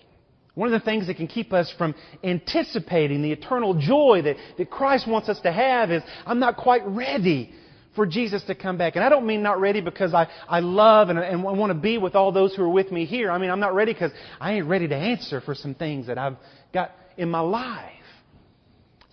One 0.54 0.72
of 0.72 0.78
the 0.78 0.84
things 0.84 1.06
that 1.06 1.16
can 1.16 1.28
keep 1.28 1.52
us 1.52 1.72
from 1.78 1.94
anticipating 2.22 3.22
the 3.22 3.32
eternal 3.32 3.74
joy 3.74 4.20
that, 4.24 4.36
that 4.58 4.70
Christ 4.70 5.08
wants 5.08 5.28
us 5.28 5.40
to 5.40 5.52
have 5.52 5.90
is 5.90 6.02
I'm 6.26 6.38
not 6.38 6.56
quite 6.56 6.86
ready 6.86 7.52
for 7.94 8.06
Jesus 8.06 8.42
to 8.44 8.54
come 8.54 8.76
back. 8.76 8.96
And 8.96 9.04
I 9.04 9.08
don't 9.08 9.26
mean 9.26 9.42
not 9.42 9.60
ready 9.60 9.80
because 9.80 10.12
I, 10.14 10.28
I 10.48 10.60
love 10.60 11.08
and, 11.08 11.18
and 11.18 11.46
I 11.46 11.52
want 11.52 11.70
to 11.70 11.78
be 11.78 11.98
with 11.98 12.14
all 12.14 12.32
those 12.32 12.54
who 12.54 12.62
are 12.62 12.68
with 12.68 12.90
me 12.92 13.06
here. 13.06 13.30
I 13.30 13.38
mean, 13.38 13.50
I'm 13.50 13.60
not 13.60 13.74
ready 13.74 13.92
because 13.92 14.12
I 14.40 14.52
ain't 14.52 14.66
ready 14.66 14.88
to 14.88 14.96
answer 14.96 15.40
for 15.40 15.54
some 15.54 15.74
things 15.74 16.06
that 16.06 16.18
I've 16.18 16.36
got 16.72 16.92
in 17.16 17.30
my 17.30 17.40
life. 17.40 17.90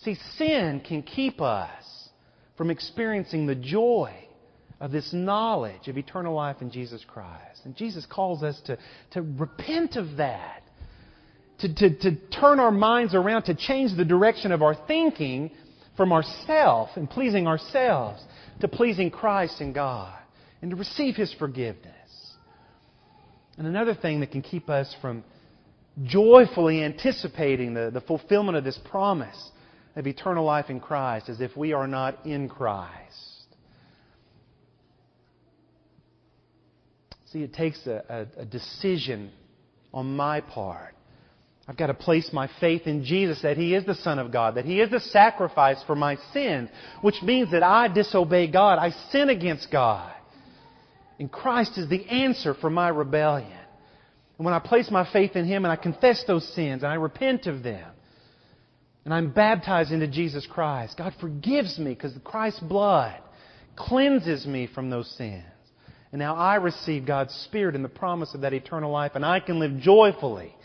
See, 0.03 0.17
sin 0.37 0.81
can 0.85 1.03
keep 1.03 1.41
us 1.41 1.83
from 2.57 2.69
experiencing 2.69 3.47
the 3.47 3.55
joy 3.55 4.13
of 4.79 4.91
this 4.91 5.11
knowledge 5.11 5.87
of 5.87 5.97
eternal 5.97 6.33
life 6.33 6.57
in 6.61 6.71
Jesus 6.71 7.03
Christ. 7.05 7.61
And 7.65 7.75
Jesus 7.75 8.05
calls 8.05 8.43
us 8.43 8.59
to, 8.65 8.77
to 9.11 9.21
repent 9.21 9.95
of 9.95 10.17
that, 10.17 10.63
to, 11.59 11.73
to, 11.75 11.95
to 11.97 12.15
turn 12.29 12.59
our 12.59 12.71
minds 12.71 13.13
around, 13.13 13.43
to 13.43 13.55
change 13.55 13.95
the 13.97 14.05
direction 14.05 14.51
of 14.51 14.61
our 14.61 14.75
thinking 14.87 15.51
from 15.97 16.13
ourself 16.13 16.89
and 16.95 17.09
pleasing 17.09 17.45
ourselves 17.45 18.23
to 18.61 18.67
pleasing 18.67 19.11
Christ 19.11 19.61
and 19.61 19.73
God, 19.73 20.17
and 20.61 20.71
to 20.71 20.77
receive 20.77 21.15
His 21.15 21.33
forgiveness. 21.37 21.93
And 23.57 23.67
another 23.67 23.93
thing 23.93 24.21
that 24.21 24.31
can 24.31 24.41
keep 24.41 24.69
us 24.69 24.93
from 25.01 25.23
joyfully 26.03 26.83
anticipating 26.83 27.73
the, 27.73 27.89
the 27.93 28.01
fulfillment 28.01 28.57
of 28.57 28.63
this 28.63 28.79
promise 28.89 29.51
of 29.95 30.07
eternal 30.07 30.45
life 30.45 30.69
in 30.69 30.79
Christ 30.79 31.27
is 31.27 31.41
if 31.41 31.55
we 31.57 31.73
are 31.73 31.87
not 31.87 32.25
in 32.25 32.47
Christ. 32.47 33.28
See, 37.31 37.43
it 37.43 37.53
takes 37.53 37.85
a, 37.85 38.27
a, 38.37 38.41
a 38.41 38.45
decision 38.45 39.31
on 39.93 40.15
my 40.15 40.41
part. 40.41 40.95
I've 41.67 41.77
got 41.77 41.87
to 41.87 41.93
place 41.93 42.31
my 42.33 42.49
faith 42.59 42.87
in 42.87 43.05
Jesus 43.05 43.43
that 43.43 43.55
He 43.55 43.75
is 43.75 43.85
the 43.85 43.93
Son 43.93 44.17
of 44.17 44.31
God, 44.31 44.55
that 44.55 44.65
He 44.65 44.81
is 44.81 44.89
the 44.89 44.99
sacrifice 44.99 45.77
for 45.85 45.95
my 45.95 46.17
sins, 46.33 46.69
which 47.01 47.21
means 47.21 47.51
that 47.51 47.61
I 47.61 47.87
disobey 47.87 48.47
God. 48.47 48.79
I 48.79 48.89
sin 49.11 49.29
against 49.29 49.69
God. 49.71 50.11
And 51.19 51.31
Christ 51.31 51.77
is 51.77 51.87
the 51.87 52.03
answer 52.07 52.55
for 52.55 52.71
my 52.71 52.89
rebellion. 52.89 53.51
And 54.39 54.45
when 54.45 54.55
I 54.55 54.59
place 54.59 54.89
my 54.89 55.07
faith 55.11 55.35
in 55.35 55.45
Him 55.45 55.65
and 55.65 55.71
I 55.71 55.75
confess 55.75 56.23
those 56.25 56.47
sins 56.55 56.81
and 56.81 56.91
I 56.91 56.95
repent 56.95 57.45
of 57.45 57.61
them, 57.61 57.87
and 59.05 59.13
I'm 59.13 59.31
baptized 59.31 59.91
into 59.91 60.07
Jesus 60.07 60.47
Christ, 60.47 60.97
God 60.97 61.13
forgives 61.21 61.77
me 61.77 61.93
because 61.93 62.13
Christ's 62.23 62.61
blood 62.61 63.19
cleanses 63.75 64.47
me 64.47 64.67
from 64.73 64.89
those 64.89 65.09
sins. 65.17 65.43
And 66.11 66.19
now 66.19 66.35
I 66.35 66.55
receive 66.55 67.05
God's 67.05 67.33
Spirit 67.45 67.75
and 67.75 67.85
the 67.85 67.89
promise 67.89 68.33
of 68.33 68.41
that 68.41 68.53
eternal 68.53 68.91
life, 68.91 69.11
and 69.15 69.25
I 69.25 69.39
can 69.39 69.59
live 69.59 69.79
joyfully 69.79 70.55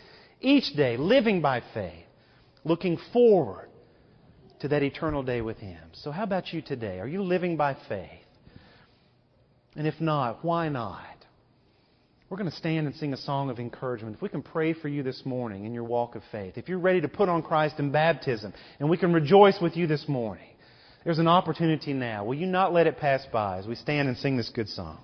each 0.41 0.73
day, 0.75 0.97
living 0.97 1.41
by 1.41 1.61
faith, 1.73 2.05
looking 2.63 2.97
forward 3.13 3.69
to 4.61 4.67
that 4.69 4.81
eternal 4.81 5.21
day 5.21 5.41
with 5.41 5.57
Him. 5.57 5.79
So, 5.93 6.11
how 6.11 6.23
about 6.23 6.51
you 6.51 6.61
today? 6.61 6.99
Are 6.99 7.07
you 7.07 7.21
living 7.21 7.57
by 7.57 7.77
faith? 7.87 8.09
And 9.75 9.85
if 9.85 9.99
not, 9.99 10.43
why 10.43 10.69
not? 10.69 11.01
We're 12.29 12.37
going 12.37 12.49
to 12.49 12.55
stand 12.55 12.87
and 12.87 12.95
sing 12.95 13.13
a 13.13 13.17
song 13.17 13.51
of 13.51 13.59
encouragement. 13.59 14.15
If 14.15 14.21
we 14.21 14.29
can 14.29 14.41
pray 14.41 14.73
for 14.73 14.87
you 14.87 15.03
this 15.03 15.21
morning 15.25 15.65
in 15.65 15.73
your 15.73 15.83
walk 15.83 16.15
of 16.15 16.23
faith, 16.31 16.57
if 16.57 16.67
you're 16.67 16.79
ready 16.79 17.01
to 17.01 17.07
put 17.07 17.29
on 17.29 17.43
Christ 17.43 17.77
in 17.77 17.91
baptism, 17.91 18.51
and 18.79 18.89
we 18.89 18.97
can 18.97 19.13
rejoice 19.13 19.59
with 19.61 19.77
you 19.77 19.85
this 19.85 20.07
morning, 20.07 20.49
there's 21.03 21.19
an 21.19 21.27
opportunity 21.27 21.93
now. 21.93 22.25
Will 22.25 22.33
you 22.33 22.47
not 22.47 22.73
let 22.73 22.87
it 22.87 22.97
pass 22.97 23.23
by 23.31 23.59
as 23.59 23.67
we 23.67 23.75
stand 23.75 24.07
and 24.07 24.17
sing 24.17 24.37
this 24.37 24.49
good 24.49 24.69
song? 24.69 24.97